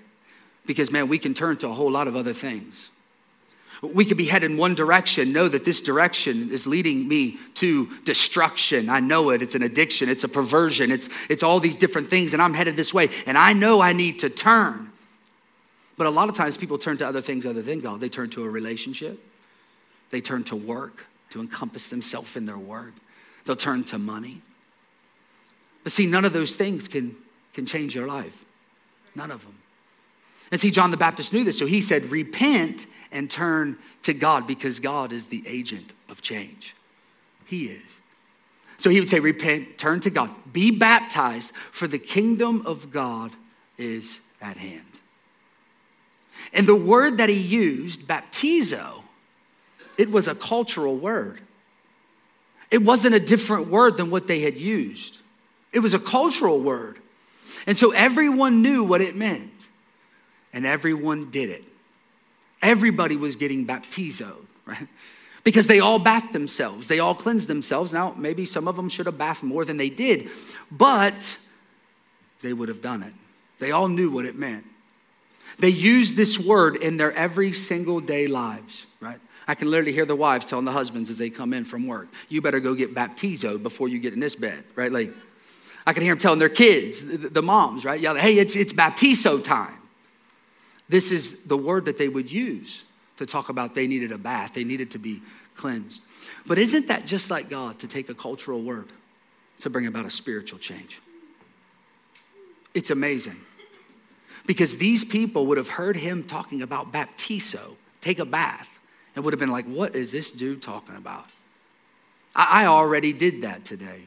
because 0.66 0.92
man, 0.92 1.08
we 1.08 1.20
can 1.20 1.34
turn 1.34 1.58
to 1.58 1.68
a 1.68 1.74
whole 1.74 1.92
lot 1.92 2.08
of 2.08 2.16
other 2.16 2.34
things. 2.34 2.90
We 3.82 4.06
could 4.06 4.18
be 4.18 4.26
headed 4.26 4.52
in 4.52 4.58
one 4.58 4.74
direction, 4.74 5.34
know 5.34 5.48
that 5.48 5.66
this 5.66 5.82
direction 5.82 6.50
is 6.52 6.66
leading 6.66 7.08
me 7.08 7.38
to 7.56 7.88
destruction. 8.04 8.90
I 8.90 9.00
know 9.00 9.30
it. 9.30 9.42
It's 9.42 9.54
an 9.54 9.64
addiction, 9.64 10.10
it's 10.10 10.24
a 10.24 10.30
perversion, 10.30 10.92
it's, 10.92 11.10
it's 11.30 11.44
all 11.44 11.60
these 11.60 11.78
different 11.78 12.10
things, 12.10 12.34
and 12.34 12.42
I'm 12.42 12.54
headed 12.54 12.76
this 12.76 12.94
way, 12.94 13.10
and 13.26 13.38
I 13.38 13.54
know 13.54 13.82
I 13.82 13.94
need 13.94 14.20
to 14.20 14.30
turn. 14.30 14.92
But 15.98 16.08
a 16.08 16.10
lot 16.10 16.30
of 16.30 16.36
times 16.36 16.58
people 16.58 16.78
turn 16.78 16.98
to 16.98 17.08
other 17.08 17.22
things 17.22 17.46
other 17.46 17.62
than 17.62 17.80
God. 17.80 18.00
They 18.00 18.10
turn 18.10 18.30
to 18.32 18.44
a 18.44 18.50
relationship, 18.50 19.20
they 20.10 20.22
turn 20.22 20.44
to 20.46 20.56
work 20.56 21.06
to 21.32 21.42
encompass 21.42 21.90
themselves 21.90 22.36
in 22.36 22.46
their 22.46 22.58
work, 22.58 22.94
they'll 23.46 23.56
turn 23.56 23.84
to 23.86 23.98
money. 23.98 24.42
But 25.84 25.92
see, 25.92 26.08
none 26.08 26.26
of 26.26 26.34
those 26.34 26.56
things 26.56 26.88
can, 26.88 27.16
can 27.54 27.66
change 27.66 27.94
your 27.94 28.08
life. 28.08 28.44
None 29.14 29.32
of 29.32 29.44
them. 29.44 29.55
And 30.52 30.60
see, 30.60 30.72
John 30.72 30.92
the 30.92 30.98
Baptist 30.98 31.34
knew 31.34 31.44
this, 31.44 31.58
so 31.58 31.66
he 31.66 31.82
said, 31.82 32.06
Repent 32.06 32.86
and 33.12 33.30
turn 33.30 33.78
to 34.04 34.14
God 34.14 34.46
because 34.46 34.80
God 34.80 35.12
is 35.12 35.26
the 35.26 35.44
agent 35.48 35.94
of 36.10 36.22
change. 36.22 36.76
He 37.46 37.66
is. 37.66 38.02
So 38.78 38.90
he 38.90 39.00
would 39.00 39.10
say, 39.10 39.20
Repent, 39.20 39.78
turn 39.78 40.00
to 40.02 40.10
God, 40.10 40.30
be 40.52 40.72
baptized, 40.72 41.56
for 41.56 41.88
the 41.88 42.00
kingdom 42.00 42.64
of 42.66 42.92
God 42.92 43.32
is 43.78 44.20
at 44.42 44.58
hand. 44.58 44.86
And 46.54 46.68
the 46.68 46.76
word 46.76 47.18
that 47.18 47.30
he 47.30 47.36
used, 47.36 48.02
baptizo, 48.08 49.04
it 49.98 50.12
was 50.12 50.28
a 50.28 50.36
cultural 50.36 50.98
word. 50.98 51.42
It 52.72 52.84
wasn't 52.84 53.16
a 53.16 53.20
different 53.20 53.68
word 53.68 53.98
than 53.98 54.10
what 54.10 54.28
they 54.28 54.42
had 54.42 54.58
used, 54.58 55.20
it 55.72 55.80
was 55.80 55.94
a 55.94 56.00
cultural 56.00 56.60
word. 56.60 57.00
And 57.68 57.78
so 57.78 57.92
everyone 57.92 58.62
knew 58.62 58.84
what 58.84 59.02
it 59.02 59.16
meant, 59.16 59.50
and 60.56 60.66
everyone 60.66 61.30
did 61.30 61.50
it. 61.52 61.64
Everybody 62.62 63.18
was 63.18 63.36
getting 63.36 63.68
baptizoed, 63.68 64.46
right? 64.66 64.88
Because 65.44 65.68
they 65.68 65.80
all 65.80 66.00
bathed 66.00 66.34
themselves, 66.34 66.88
they 66.88 66.98
all 66.98 67.14
cleansed 67.14 67.48
themselves. 67.48 67.94
Now, 67.94 68.16
maybe 68.18 68.46
some 68.46 68.68
of 68.68 68.76
them 68.76 68.90
should 68.90 69.06
have 69.06 69.20
bathed 69.20 69.44
more 69.44 69.64
than 69.64 69.78
they 69.78 69.90
did, 69.90 70.30
but 70.72 71.38
they 72.42 72.54
would 72.54 72.70
have 72.70 72.82
done 72.82 73.04
it. 73.04 73.14
They 73.60 73.72
all 73.72 73.88
knew 73.88 74.10
what 74.10 74.26
it 74.26 74.36
meant. 74.36 74.66
They 75.60 75.70
used 75.70 76.16
this 76.16 76.40
word 76.40 76.78
in 76.78 76.98
their 76.98 77.12
every 77.12 77.54
single 77.54 78.00
day 78.00 78.28
lives, 78.28 78.88
right? 79.00 79.20
I 79.48 79.56
can 79.56 79.70
literally 79.70 79.92
hear 79.92 80.06
the 80.06 80.16
wives 80.16 80.46
telling 80.48 80.66
the 80.66 80.72
husbands 80.72 81.10
as 81.10 81.18
they 81.18 81.30
come 81.30 81.54
in 81.54 81.66
from 81.66 81.86
work, 81.86 82.08
you 82.30 82.42
better 82.42 82.60
go 82.60 82.74
get 82.74 82.96
baptizoed 82.96 83.62
before 83.62 83.88
you 83.88 84.00
get 84.00 84.14
in 84.14 84.20
this 84.20 84.36
bed, 84.36 84.64
right? 84.76 84.92
Like, 84.92 85.14
I 85.86 85.94
can 85.94 86.02
hear 86.02 86.14
them 86.14 86.20
telling 86.20 86.40
their 86.40 86.50
kids, 86.50 87.04
the 87.30 87.44
moms, 87.44 87.86
right? 87.86 88.00
Yeah, 88.00 88.18
hey, 88.18 88.40
it's, 88.40 88.56
it's 88.56 88.74
baptizo 88.74 89.44
time. 89.44 89.76
This 90.88 91.12
is 91.12 91.44
the 91.44 91.58
word 91.58 91.86
that 91.86 91.98
they 91.98 92.08
would 92.08 92.32
use 92.32 92.86
to 93.18 93.26
talk 93.26 93.50
about 93.50 93.74
they 93.74 93.88
needed 93.88 94.12
a 94.12 94.18
bath, 94.18 94.54
they 94.54 94.64
needed 94.64 94.92
to 94.92 95.00
be 95.00 95.22
cleansed. 95.56 96.04
But 96.46 96.58
isn't 96.58 96.88
that 96.88 97.06
just 97.06 97.32
like 97.32 97.50
God 97.50 97.80
to 97.80 97.88
take 97.88 98.10
a 98.10 98.14
cultural 98.14 98.62
word 98.62 98.88
to 99.60 99.70
bring 99.70 99.88
about 99.88 100.06
a 100.06 100.10
spiritual 100.10 100.60
change? 100.60 101.02
It's 102.74 102.90
amazing. 102.90 103.38
Because 104.46 104.78
these 104.78 105.04
people 105.04 105.48
would 105.48 105.58
have 105.58 105.70
heard 105.70 105.96
him 105.96 106.24
talking 106.24 106.62
about 106.62 106.92
baptizo, 106.92 107.76
take 108.02 108.20
a 108.20 108.26
bath, 108.26 108.80
and 109.16 109.24
would 109.24 109.34
have 109.34 109.40
been 109.40 109.52
like, 109.52 109.66
what 109.66 109.96
is 109.96 110.12
this 110.12 110.30
dude 110.30 110.62
talking 110.62 110.96
about? 110.96 111.26
I, 112.36 112.64
I 112.64 112.66
already 112.68 113.14
did 113.14 113.42
that 113.42 113.66
today. 113.66 114.02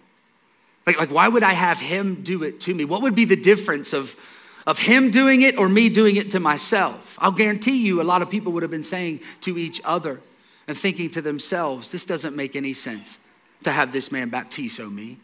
Like, 0.86 0.98
like, 0.98 1.10
why 1.10 1.28
would 1.28 1.42
I 1.42 1.54
have 1.54 1.80
him 1.80 2.22
do 2.22 2.42
it 2.44 2.60
to 2.60 2.74
me? 2.74 2.84
What 2.84 3.02
would 3.02 3.14
be 3.14 3.24
the 3.24 3.36
difference 3.36 3.92
of 3.92 4.16
of 4.68 4.80
him 4.80 5.10
doing 5.10 5.40
it 5.40 5.56
or 5.56 5.66
me 5.66 5.88
doing 5.88 6.16
it 6.16 6.28
to 6.28 6.38
myself. 6.38 7.16
I'll 7.22 7.32
guarantee 7.32 7.78
you 7.78 8.02
a 8.02 8.04
lot 8.04 8.20
of 8.20 8.28
people 8.28 8.52
would 8.52 8.62
have 8.62 8.70
been 8.70 8.84
saying 8.84 9.20
to 9.40 9.56
each 9.56 9.80
other 9.82 10.20
and 10.68 10.76
thinking 10.76 11.08
to 11.12 11.22
themselves, 11.22 11.90
this 11.90 12.04
doesn't 12.04 12.36
make 12.36 12.54
any 12.54 12.74
sense 12.74 13.18
to 13.64 13.72
have 13.72 13.92
this 13.92 14.12
man 14.12 14.30
baptizo 14.30 14.92
me. 14.92 15.16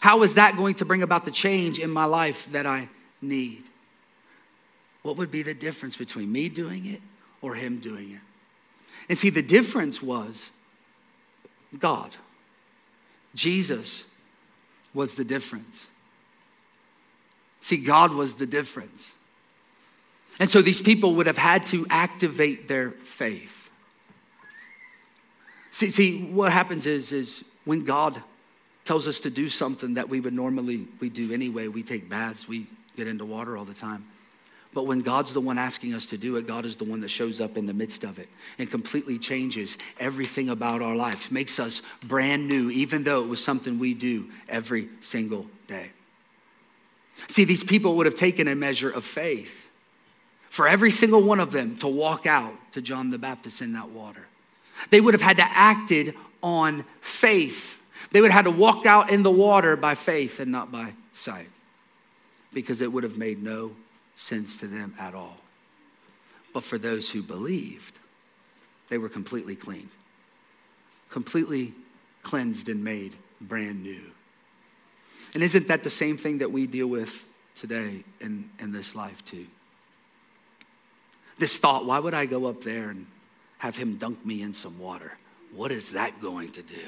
How 0.00 0.22
is 0.22 0.32
that 0.34 0.56
going 0.56 0.76
to 0.76 0.86
bring 0.86 1.02
about 1.02 1.26
the 1.26 1.30
change 1.30 1.78
in 1.78 1.90
my 1.90 2.06
life 2.06 2.50
that 2.52 2.64
I 2.64 2.88
need? 3.20 3.64
What 5.02 5.18
would 5.18 5.30
be 5.30 5.42
the 5.42 5.52
difference 5.52 5.94
between 5.94 6.32
me 6.32 6.48
doing 6.48 6.86
it 6.86 7.02
or 7.42 7.56
him 7.56 7.80
doing 7.80 8.12
it? 8.12 8.20
And 9.10 9.18
see, 9.18 9.28
the 9.28 9.42
difference 9.42 10.02
was 10.02 10.50
God. 11.78 12.16
Jesus 13.34 14.06
was 14.94 15.16
the 15.16 15.24
difference. 15.24 15.86
See, 17.60 17.76
God 17.76 18.12
was 18.12 18.34
the 18.34 18.46
difference. 18.46 19.12
And 20.38 20.50
so 20.50 20.62
these 20.62 20.80
people 20.80 21.16
would 21.16 21.26
have 21.26 21.38
had 21.38 21.66
to 21.66 21.86
activate 21.90 22.66
their 22.66 22.90
faith. 22.90 23.68
See, 25.70 25.90
see 25.90 26.22
what 26.24 26.50
happens 26.50 26.86
is, 26.86 27.12
is 27.12 27.44
when 27.64 27.84
God 27.84 28.22
tells 28.84 29.06
us 29.06 29.20
to 29.20 29.30
do 29.30 29.48
something 29.48 29.94
that 29.94 30.08
we 30.08 30.20
would 30.20 30.32
normally 30.32 30.88
we 30.98 31.10
do 31.10 31.32
anyway, 31.32 31.68
we 31.68 31.82
take 31.82 32.08
baths, 32.08 32.48
we 32.48 32.66
get 32.96 33.06
into 33.06 33.24
water 33.24 33.56
all 33.56 33.64
the 33.64 33.74
time. 33.74 34.04
But 34.72 34.86
when 34.86 35.00
God's 35.00 35.32
the 35.32 35.40
one 35.40 35.58
asking 35.58 35.94
us 35.94 36.06
to 36.06 36.18
do 36.18 36.36
it, 36.36 36.46
God 36.46 36.64
is 36.64 36.76
the 36.76 36.84
one 36.84 37.00
that 37.00 37.08
shows 37.08 37.40
up 37.40 37.56
in 37.56 37.66
the 37.66 37.74
midst 37.74 38.04
of 38.04 38.18
it 38.18 38.28
and 38.58 38.70
completely 38.70 39.18
changes 39.18 39.76
everything 39.98 40.48
about 40.48 40.80
our 40.80 40.94
life, 40.94 41.30
makes 41.30 41.58
us 41.58 41.82
brand 42.06 42.48
new, 42.48 42.70
even 42.70 43.02
though 43.02 43.22
it 43.22 43.28
was 43.28 43.42
something 43.42 43.78
we 43.78 43.94
do 43.94 44.30
every 44.48 44.88
single 45.00 45.46
day. 45.66 45.90
See, 47.40 47.44
these 47.44 47.64
people 47.64 47.96
would 47.96 48.04
have 48.04 48.16
taken 48.16 48.48
a 48.48 48.54
measure 48.54 48.90
of 48.90 49.02
faith 49.02 49.70
for 50.50 50.68
every 50.68 50.90
single 50.90 51.22
one 51.22 51.40
of 51.40 51.52
them 51.52 51.78
to 51.78 51.88
walk 51.88 52.26
out 52.26 52.52
to 52.72 52.82
John 52.82 53.08
the 53.08 53.16
Baptist 53.16 53.62
in 53.62 53.72
that 53.72 53.88
water. 53.88 54.26
They 54.90 55.00
would 55.00 55.14
have 55.14 55.22
had 55.22 55.38
to 55.38 55.44
acted 55.44 56.14
on 56.42 56.84
faith. 57.00 57.80
They 58.10 58.20
would 58.20 58.30
have 58.30 58.44
had 58.44 58.52
to 58.52 58.58
walk 58.58 58.84
out 58.84 59.08
in 59.08 59.22
the 59.22 59.30
water 59.30 59.74
by 59.74 59.94
faith 59.94 60.38
and 60.38 60.52
not 60.52 60.70
by 60.70 60.92
sight 61.14 61.48
because 62.52 62.82
it 62.82 62.92
would 62.92 63.04
have 63.04 63.16
made 63.16 63.42
no 63.42 63.70
sense 64.16 64.60
to 64.60 64.66
them 64.66 64.92
at 65.00 65.14
all. 65.14 65.38
But 66.52 66.62
for 66.62 66.76
those 66.76 67.10
who 67.10 67.22
believed, 67.22 67.98
they 68.90 68.98
were 68.98 69.08
completely 69.08 69.56
clean, 69.56 69.88
completely 71.08 71.72
cleansed 72.22 72.68
and 72.68 72.84
made 72.84 73.14
brand 73.40 73.82
new. 73.82 74.10
And 75.32 75.42
isn't 75.42 75.68
that 75.68 75.84
the 75.84 75.88
same 75.88 76.18
thing 76.18 76.36
that 76.38 76.52
we 76.52 76.66
deal 76.66 76.86
with 76.86 77.28
today 77.60 78.02
in, 78.20 78.48
in 78.58 78.72
this 78.72 78.94
life, 78.94 79.24
too? 79.24 79.46
This 81.38 81.58
thought, 81.58 81.84
why 81.84 81.98
would 81.98 82.14
I 82.14 82.26
go 82.26 82.46
up 82.46 82.62
there 82.62 82.90
and 82.90 83.06
have 83.58 83.76
him 83.76 83.96
dunk 83.96 84.24
me 84.24 84.42
in 84.42 84.52
some 84.52 84.78
water? 84.78 85.12
What 85.54 85.70
is 85.70 85.92
that 85.92 86.20
going 86.20 86.50
to 86.50 86.62
do? 86.62 86.80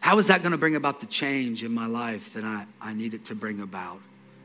How 0.00 0.18
is 0.18 0.26
that 0.26 0.42
going 0.42 0.52
to 0.52 0.58
bring 0.58 0.74
about 0.74 0.98
the 0.98 1.06
change 1.06 1.62
in 1.62 1.72
my 1.72 1.86
life 1.86 2.32
that 2.34 2.44
I, 2.44 2.66
I 2.80 2.94
need 2.94 3.14
it 3.14 3.26
to 3.26 3.36
bring 3.36 3.60
about? 3.60 4.00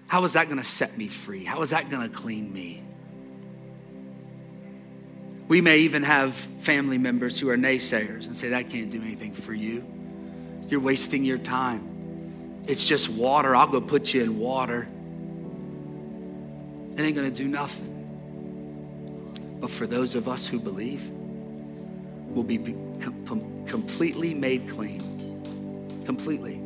How 0.06 0.24
is 0.24 0.34
that 0.34 0.46
going 0.46 0.58
to 0.58 0.64
set 0.64 0.96
me 0.98 1.08
free? 1.08 1.44
How 1.44 1.62
is 1.64 1.72
that 1.72 1.90
going 1.90 2.08
to 2.08 2.16
clean 2.16 2.54
me? 2.54 2.84
We 5.48 5.62
may 5.62 5.80
even 5.80 6.04
have 6.04 6.36
family 6.36 6.98
members 6.98 7.40
who 7.40 7.50
are 7.50 7.58
naysayers 7.58 8.26
and 8.26 8.36
say, 8.36 8.50
That 8.50 8.70
can't 8.70 8.92
do 8.92 9.02
anything 9.02 9.34
for 9.34 9.54
you. 9.54 9.84
You're 10.68 10.82
wasting 10.82 11.24
your 11.24 11.38
time. 11.38 11.97
It's 12.68 12.86
just 12.86 13.10
water. 13.10 13.56
I'll 13.56 13.68
go 13.68 13.80
put 13.80 14.14
you 14.14 14.24
in 14.24 14.38
water. 14.38 14.88
It 16.98 17.02
ain't 17.02 17.16
going 17.16 17.32
to 17.32 17.36
do 17.36 17.48
nothing. 17.48 17.94
But 19.62 19.72
for 19.72 19.88
those 19.88 20.16
of 20.16 20.28
us 20.28 20.46
who 20.46 20.60
believe, 20.60 21.10
we'll 21.10 22.44
be 22.44 22.58
com- 23.00 23.66
completely 23.68 24.34
made 24.34 24.68
clean. 24.70 26.02
Completely. 26.06 26.62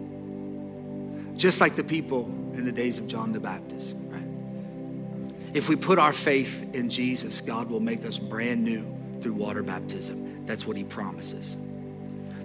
Just 1.38 1.62
like 1.62 1.76
the 1.76 1.84
people 1.84 2.26
in 2.56 2.66
the 2.66 2.72
days 2.72 2.98
of 2.98 3.08
John 3.08 3.32
the 3.32 3.40
Baptist, 3.40 3.96
right? 4.08 4.24
If 5.54 5.70
we 5.70 5.76
put 5.76 6.00
our 6.00 6.14
faith 6.14 6.74
in 6.74 6.90
Jesus, 6.90 7.42
God 7.42 7.70
will 7.70 7.80
make 7.80 8.06
us 8.06 8.18
brand 8.18 8.64
new 8.64 8.86
through 9.22 9.34
water 9.34 9.64
baptism. 9.64 10.46
That's 10.46 10.66
what 10.66 10.78
he 10.78 10.84
promises. 10.84 11.56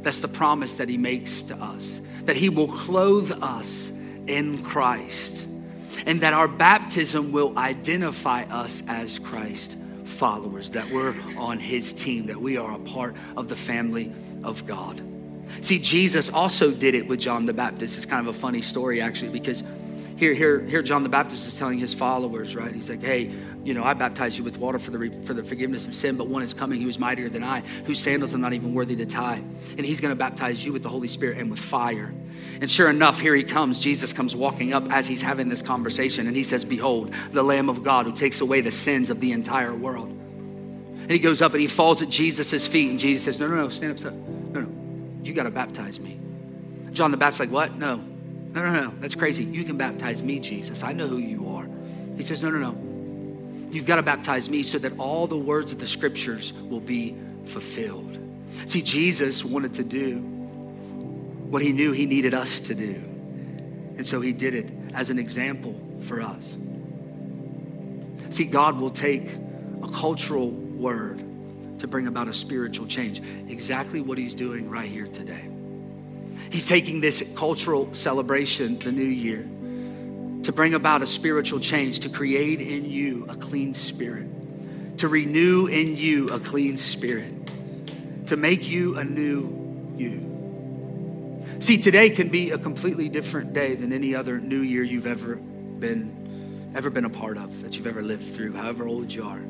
That's 0.07 0.21
the 0.21 0.29
promise 0.29 0.75
that 0.75 0.88
he 0.88 0.99
makes 0.99 1.42
to 1.42 1.57
us, 1.57 2.01
that 2.27 2.37
he 2.37 2.49
will 2.49 2.69
clothe 2.69 3.33
us 3.42 3.90
in 4.29 4.62
Christ, 4.62 5.45
and 6.07 6.21
that 6.21 6.33
our 6.33 6.47
baptism 6.47 7.33
will 7.33 7.59
identify 7.59 8.45
us 8.45 8.85
as 8.87 9.19
Christ 9.19 9.77
followers, 10.05 10.71
that 10.71 10.88
we're 10.90 11.12
on 11.37 11.59
his 11.59 11.92
team, 11.92 12.27
that 12.27 12.40
we 12.40 12.57
are 12.57 12.73
a 12.73 12.79
part 12.79 13.16
of 13.37 13.49
the 13.49 13.57
family 13.57 14.12
of 14.45 14.64
God. 14.64 15.03
See, 15.61 15.81
Jesus 15.81 16.31
also 16.31 16.71
did 16.71 16.95
it 16.95 17.09
with 17.09 17.19
John 17.19 17.47
the 17.47 17.53
Baptist. 17.53 17.97
It's 17.97 18.07
kind 18.07 18.29
of 18.29 18.33
a 18.33 18.38
funny 18.38 18.62
story, 18.62 19.01
actually, 19.01 19.31
because 19.31 19.64
here, 20.17 20.33
here, 20.33 20.61
here, 20.61 20.81
John 20.81 21.03
the 21.03 21.11
Baptist 21.11 21.47
is 21.47 21.59
telling 21.59 21.79
his 21.79 21.93
followers, 21.93 22.57
right? 22.57 22.75
He's 22.75 22.89
like, 22.89 23.03
hey, 23.03 23.31
you 23.65 23.75
know, 23.75 23.85
I 23.85 23.93
baptize 23.93 24.39
you 24.39 24.45
with 24.45 24.57
water 24.57 24.79
for 24.79 24.91
the, 24.91 25.11
for 25.23 25.35
the 25.35 25.45
forgiveness 25.45 25.87
of 25.87 25.95
sin, 25.95 26.17
but 26.17 26.29
one 26.29 26.43
is 26.43 26.55
coming 26.55 26.81
who 26.81 26.89
is 26.89 26.99
mightier 26.99 27.29
than 27.29 27.45
I, 27.45 27.61
whose 27.85 27.99
sandals 27.99 28.33
I'm 28.33 28.41
not 28.41 28.55
even 28.55 28.73
worthy 28.73 28.97
to 28.97 29.05
tie. 29.05 29.43
And 29.77 29.85
he's 29.85 30.01
going 30.01 30.13
to 30.13 30.17
baptize 30.17 30.65
you 30.65 30.73
with 30.73 30.83
the 30.83 30.89
Holy 30.89 31.09
Spirit 31.09 31.37
and 31.37 31.51
with 31.51 31.61
fire. 31.61 32.15
And 32.63 32.71
sure 32.71 32.89
enough, 32.89 33.21
here 33.21 33.35
he 33.35 33.43
comes. 33.43 33.79
Jesus 33.79 34.15
comes 34.15 34.35
walking 34.35 34.73
up 34.73 34.91
as 34.91 35.07
he's 35.07 35.21
having 35.21 35.51
this 35.51 35.61
conversation, 35.61 36.27
and 36.27 36.35
he 36.35 36.45
says, 36.45 36.65
Behold, 36.65 37.13
the 37.33 37.43
Lamb 37.43 37.69
of 37.69 37.85
God 37.85 38.07
who 38.07 38.13
takes 38.13 38.41
away 38.41 38.63
the 38.63 38.71
sins 38.71 39.11
of 39.11 39.21
the 39.21 39.33
entire 39.33 39.75
world. 39.75 40.09
And 40.09 41.11
he 41.11 41.19
goes 41.19 41.43
up 41.43 41.53
and 41.53 41.61
he 41.61 41.67
falls 41.67 42.01
at 42.01 42.09
Jesus' 42.09 42.67
feet, 42.67 42.89
and 42.89 42.99
Jesus 42.99 43.25
says, 43.25 43.39
No, 43.39 43.49
no, 43.49 43.57
no, 43.57 43.69
stand 43.69 44.03
up. 44.03 44.15
No, 44.15 44.63
no, 44.63 45.23
you 45.23 45.35
got 45.35 45.43
to 45.43 45.51
baptize 45.51 46.01
me. 46.01 46.19
John 46.93 47.11
the 47.11 47.19
Baptist's 47.19 47.41
like, 47.41 47.51
What? 47.51 47.77
No, 47.77 48.03
no, 48.57 48.73
no, 48.73 48.85
no, 48.85 48.95
that's 49.01 49.14
crazy. 49.14 49.45
You 49.45 49.64
can 49.64 49.77
baptize 49.77 50.23
me, 50.23 50.40
Jesus. 50.40 50.83
I 50.83 50.92
know 50.92 51.07
who 51.07 51.19
you 51.19 51.47
are. 51.49 51.69
He 52.16 52.23
says, 52.23 52.42
No, 52.42 52.51
no, 52.51 52.71
no. 52.71 53.71
You've 53.71 53.85
got 53.85 53.97
to 53.97 54.03
baptize 54.03 54.49
me 54.49 54.62
so 54.62 54.79
that 54.79 54.99
all 54.99 55.27
the 55.27 55.37
words 55.37 55.73
of 55.73 55.79
the 55.79 55.87
scriptures 55.87 56.55
will 56.55 56.81
be 56.81 57.14
fulfilled. 57.45 58.19
See, 58.64 58.81
Jesus 58.81 59.45
wanted 59.45 59.75
to 59.75 59.85
do 59.85 60.19
what 61.51 61.61
he 61.61 61.73
knew 61.73 61.92
he 61.92 62.07
needed 62.07 62.33
us 62.33 62.61
to 62.61 62.75
do. 62.75 62.95
And 63.99 64.07
so 64.07 64.23
he 64.23 64.33
did 64.33 64.55
it 64.55 64.73
as 64.95 65.11
an 65.11 65.19
example 65.19 65.79
for 66.01 66.23
us. 66.23 66.57
See, 68.31 68.45
God 68.45 68.81
will 68.81 68.90
take 68.90 69.29
a 69.83 69.88
cultural 69.88 70.51
word 70.51 71.19
to 71.79 71.87
bring 71.87 72.07
about 72.07 72.29
a 72.29 72.33
spiritual 72.33 72.87
change. 72.87 73.21
Exactly 73.49 74.01
what 74.01 74.16
he's 74.16 74.35
doing 74.35 74.71
right 74.71 74.88
here 74.88 75.07
today. 75.07 75.51
He's 76.51 76.67
taking 76.67 77.01
this 77.01 77.33
cultural 77.37 77.93
celebration, 77.95 78.79
the 78.79 78.93
new 78.93 79.03
year, 79.03 79.43
to 80.45 80.53
bring 80.53 80.75
about 80.75 81.03
a 81.03 81.07
spiritual 81.07 81.61
change, 81.61 82.01
to 82.01 82.09
create 82.09 82.61
in 82.61 82.89
you 82.89 83.27
a 83.29 83.37
clean 83.37 83.75
spirit, 83.75 84.29
to 84.99 85.09
renew 85.09 85.67
in 85.67 85.97
you 85.97 86.29
a 86.29 86.39
clean 86.39 86.77
spirit, 86.77 87.33
to 88.27 88.37
make 88.37 88.69
you 88.69 88.97
a 88.97 89.05
new 89.05 89.95
you. 89.97 91.57
See, 91.59 91.79
today 91.79 92.11
can 92.11 92.29
be 92.29 92.51
a 92.51 92.59
completely 92.59 93.09
different 93.09 93.53
day 93.53 93.75
than 93.75 93.93
any 93.93 94.15
other 94.15 94.39
new 94.39 94.61
year 94.61 94.83
you've 94.83 95.07
ever 95.07 95.37
been 95.37 96.73
ever 96.75 96.91
been 96.91 97.07
a 97.07 97.11
part 97.11 97.39
of, 97.39 97.63
that 97.63 97.77
you've 97.77 97.87
ever 97.87 98.03
lived 98.03 98.35
through, 98.35 98.53
however 98.53 98.87
old 98.87 99.11
you 99.11 99.25
are. 99.25 99.41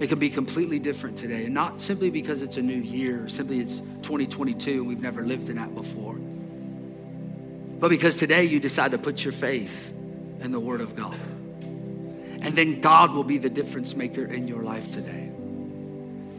It 0.00 0.08
can 0.08 0.18
be 0.18 0.30
completely 0.30 0.78
different 0.78 1.18
today. 1.18 1.44
And 1.44 1.54
not 1.54 1.80
simply 1.80 2.10
because 2.10 2.42
it's 2.42 2.56
a 2.56 2.62
new 2.62 2.80
year, 2.80 3.28
simply 3.28 3.58
it's 3.60 3.78
2022 4.02 4.72
and 4.72 4.86
we've 4.86 5.02
never 5.02 5.22
lived 5.22 5.48
in 5.48 5.56
that 5.56 5.74
before. 5.74 6.14
But 6.14 7.88
because 7.90 8.16
today 8.16 8.44
you 8.44 8.60
decide 8.60 8.92
to 8.92 8.98
put 8.98 9.24
your 9.24 9.32
faith 9.32 9.90
in 10.40 10.52
the 10.52 10.60
Word 10.60 10.80
of 10.80 10.94
God. 10.94 11.18
And 12.40 12.56
then 12.56 12.80
God 12.80 13.12
will 13.12 13.24
be 13.24 13.38
the 13.38 13.50
difference 13.50 13.94
maker 13.94 14.24
in 14.24 14.46
your 14.46 14.62
life 14.62 14.90
today. 14.90 15.30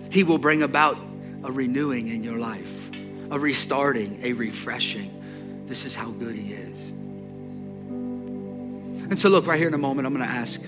He 0.10 0.24
will 0.24 0.38
bring 0.38 0.64
about 0.64 0.98
a 1.44 1.52
renewing 1.52 2.08
in 2.08 2.24
your 2.24 2.38
life, 2.38 2.90
a 3.30 3.38
restarting, 3.38 4.20
a 4.24 4.34
refreshing. 4.34 5.64
This 5.66 5.86
is 5.86 5.96
how 5.96 6.10
good 6.10 6.36
He 6.36 6.54
is. 6.54 6.90
And 9.10 9.18
so, 9.18 9.30
look, 9.30 9.48
right 9.48 9.58
here 9.58 9.68
in 9.68 9.74
a 9.74 9.78
moment, 9.78 10.08
I'm 10.08 10.14
going 10.14 10.28
to 10.28 10.34
ask 10.34 10.62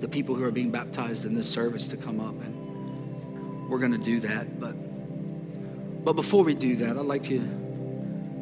the 0.00 0.08
people 0.08 0.34
who 0.34 0.44
are 0.44 0.50
being 0.50 0.70
baptized 0.70 1.24
in 1.24 1.34
this 1.34 1.48
service 1.48 1.88
to 1.88 1.96
come 1.96 2.20
up 2.20 2.34
and 2.42 3.68
we're 3.68 3.78
going 3.78 3.92
to 3.92 3.98
do 3.98 4.20
that 4.20 4.58
but 4.58 4.72
but 6.04 6.14
before 6.14 6.42
we 6.42 6.54
do 6.54 6.76
that 6.76 6.96
i'd 6.96 7.06
like 7.06 7.22
to 7.22 7.38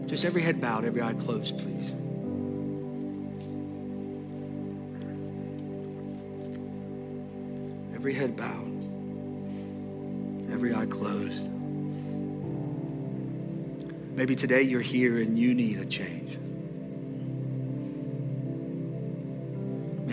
just 0.07 0.25
every 0.25 0.41
head 0.41 0.61
bowed 0.61 0.85
every 0.85 1.03
eye 1.03 1.13
closed 1.15 1.59
please. 1.59 1.93
Every 7.95 8.15
head 8.15 8.37
bowed 8.37 8.69
every 10.51 10.75
eye 10.75 10.87
closed. 10.87 11.47
Maybe 14.17 14.35
today 14.35 14.63
you're 14.63 14.81
here 14.81 15.19
and 15.19 15.39
you 15.39 15.55
need 15.55 15.79
a 15.79 15.85
change 15.85 16.39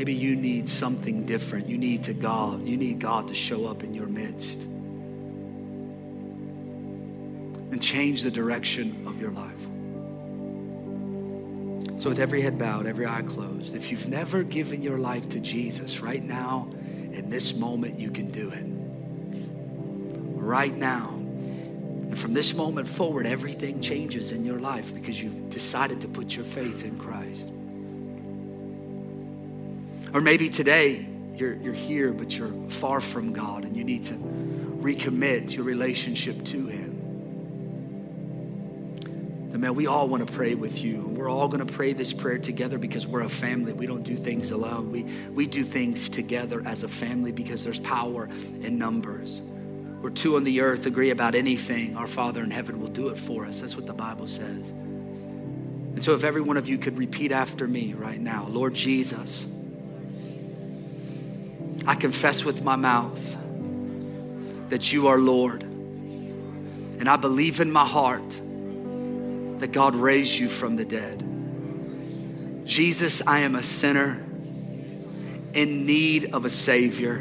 Maybe 0.05 0.19
you 0.19 0.35
need 0.35 0.69
something 0.69 1.25
different. 1.25 1.67
You 1.67 1.79
need 1.79 2.03
to 2.03 2.13
God. 2.13 2.67
You 2.67 2.77
need 2.77 2.99
God 2.99 3.27
to 3.29 3.33
show 3.33 3.65
up 3.65 3.83
in 3.83 3.95
your 3.95 4.05
midst 4.05 4.61
and 7.71 7.81
change 7.81 8.21
the 8.21 8.29
direction 8.29 9.07
of 9.07 9.19
your 9.19 9.31
life. 9.31 9.61
So, 11.99 12.09
with 12.09 12.19
every 12.19 12.41
head 12.41 12.59
bowed, 12.59 12.85
every 12.85 13.07
eye 13.07 13.23
closed, 13.23 13.75
if 13.75 13.89
you've 13.89 14.07
never 14.07 14.43
given 14.43 14.83
your 14.83 14.99
life 14.99 15.27
to 15.29 15.39
Jesus, 15.39 16.01
right 16.01 16.23
now, 16.23 16.69
in 17.11 17.31
this 17.31 17.55
moment, 17.55 17.99
you 17.99 18.11
can 18.11 18.29
do 18.29 18.51
it. 18.51 18.65
Right 20.39 20.77
now. 20.77 21.09
And 21.15 22.15
from 22.15 22.35
this 22.35 22.53
moment 22.53 22.87
forward, 22.87 23.25
everything 23.25 23.81
changes 23.81 24.31
in 24.31 24.45
your 24.45 24.59
life 24.59 24.93
because 24.93 25.19
you've 25.19 25.49
decided 25.49 25.99
to 26.01 26.07
put 26.07 26.35
your 26.35 26.45
faith 26.45 26.85
in 26.85 26.95
Christ. 26.99 27.49
Or 30.15 30.21
maybe 30.21 30.49
today 30.49 31.05
you're, 31.35 31.55
you're 31.55 31.73
here, 31.73 32.13
but 32.13 32.37
you're 32.37 32.53
far 32.69 33.01
from 33.01 33.33
God 33.33 33.65
and 33.65 33.75
you 33.75 33.83
need 33.83 34.05
to 34.05 34.13
recommit 34.13 35.53
your 35.53 35.65
relationship 35.65 36.45
to 36.45 36.67
Him. 36.67 36.91
Then, 39.49 39.59
man, 39.59 39.75
we 39.75 39.87
all 39.87 40.07
want 40.07 40.25
to 40.25 40.31
pray 40.31 40.55
with 40.55 40.81
you. 40.81 41.01
And 41.01 41.17
we're 41.17 41.29
all 41.29 41.49
going 41.49 41.67
to 41.67 41.73
pray 41.73 41.91
this 41.91 42.13
prayer 42.13 42.37
together 42.37 42.77
because 42.77 43.05
we're 43.05 43.23
a 43.23 43.29
family. 43.29 43.73
We 43.73 43.87
don't 43.87 44.03
do 44.03 44.15
things 44.15 44.51
alone. 44.51 44.89
We, 44.89 45.03
we 45.31 45.47
do 45.47 45.65
things 45.65 46.07
together 46.07 46.63
as 46.65 46.83
a 46.83 46.87
family 46.87 47.33
because 47.33 47.65
there's 47.65 47.81
power 47.81 48.29
in 48.61 48.77
numbers. 48.77 49.41
Where 49.99 50.13
two 50.13 50.37
on 50.37 50.45
the 50.45 50.61
earth 50.61 50.85
agree 50.85 51.09
about 51.09 51.35
anything, 51.35 51.97
our 51.97 52.07
Father 52.07 52.41
in 52.41 52.51
heaven 52.51 52.79
will 52.79 52.87
do 52.87 53.09
it 53.09 53.17
for 53.17 53.45
us. 53.45 53.59
That's 53.59 53.75
what 53.75 53.85
the 53.85 53.93
Bible 53.93 54.27
says. 54.27 54.71
And 54.71 56.01
so, 56.01 56.13
if 56.13 56.23
every 56.23 56.41
one 56.41 56.55
of 56.55 56.69
you 56.69 56.77
could 56.77 56.97
repeat 56.97 57.33
after 57.33 57.67
me 57.67 57.93
right 57.93 58.19
now 58.19 58.47
Lord 58.47 58.73
Jesus, 58.73 59.45
I 61.87 61.95
confess 61.95 62.43
with 62.43 62.63
my 62.63 62.75
mouth 62.75 63.37
that 64.69 64.91
you 64.91 65.07
are 65.07 65.19
Lord. 65.19 65.63
And 65.63 67.07
I 67.07 67.15
believe 67.17 67.59
in 67.59 67.71
my 67.71 67.85
heart 67.85 68.29
that 69.59 69.71
God 69.71 69.95
raised 69.95 70.37
you 70.37 70.49
from 70.49 70.75
the 70.75 70.85
dead. 70.85 71.23
Jesus, 72.65 73.21
I 73.27 73.39
am 73.39 73.55
a 73.55 73.63
sinner 73.63 74.23
in 75.53 75.85
need 75.85 76.33
of 76.33 76.45
a 76.45 76.49
Savior. 76.49 77.17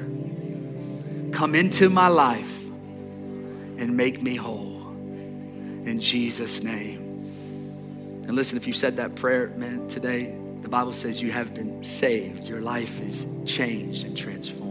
Come 1.32 1.54
into 1.54 1.90
my 1.90 2.08
life 2.08 2.62
and 3.76 3.96
make 3.96 4.22
me 4.22 4.36
whole. 4.36 4.88
In 5.84 6.00
Jesus' 6.00 6.62
name. 6.62 7.04
And 8.26 8.34
listen, 8.34 8.56
if 8.56 8.66
you 8.66 8.72
said 8.72 8.96
that 8.96 9.14
prayer, 9.16 9.48
man, 9.56 9.86
today, 9.88 10.34
the 10.64 10.70
Bible 10.70 10.94
says 10.94 11.22
you 11.22 11.30
have 11.30 11.52
been 11.54 11.84
saved. 11.84 12.48
Your 12.48 12.62
life 12.62 13.02
is 13.02 13.26
changed 13.44 14.06
and 14.06 14.16
transformed. 14.16 14.63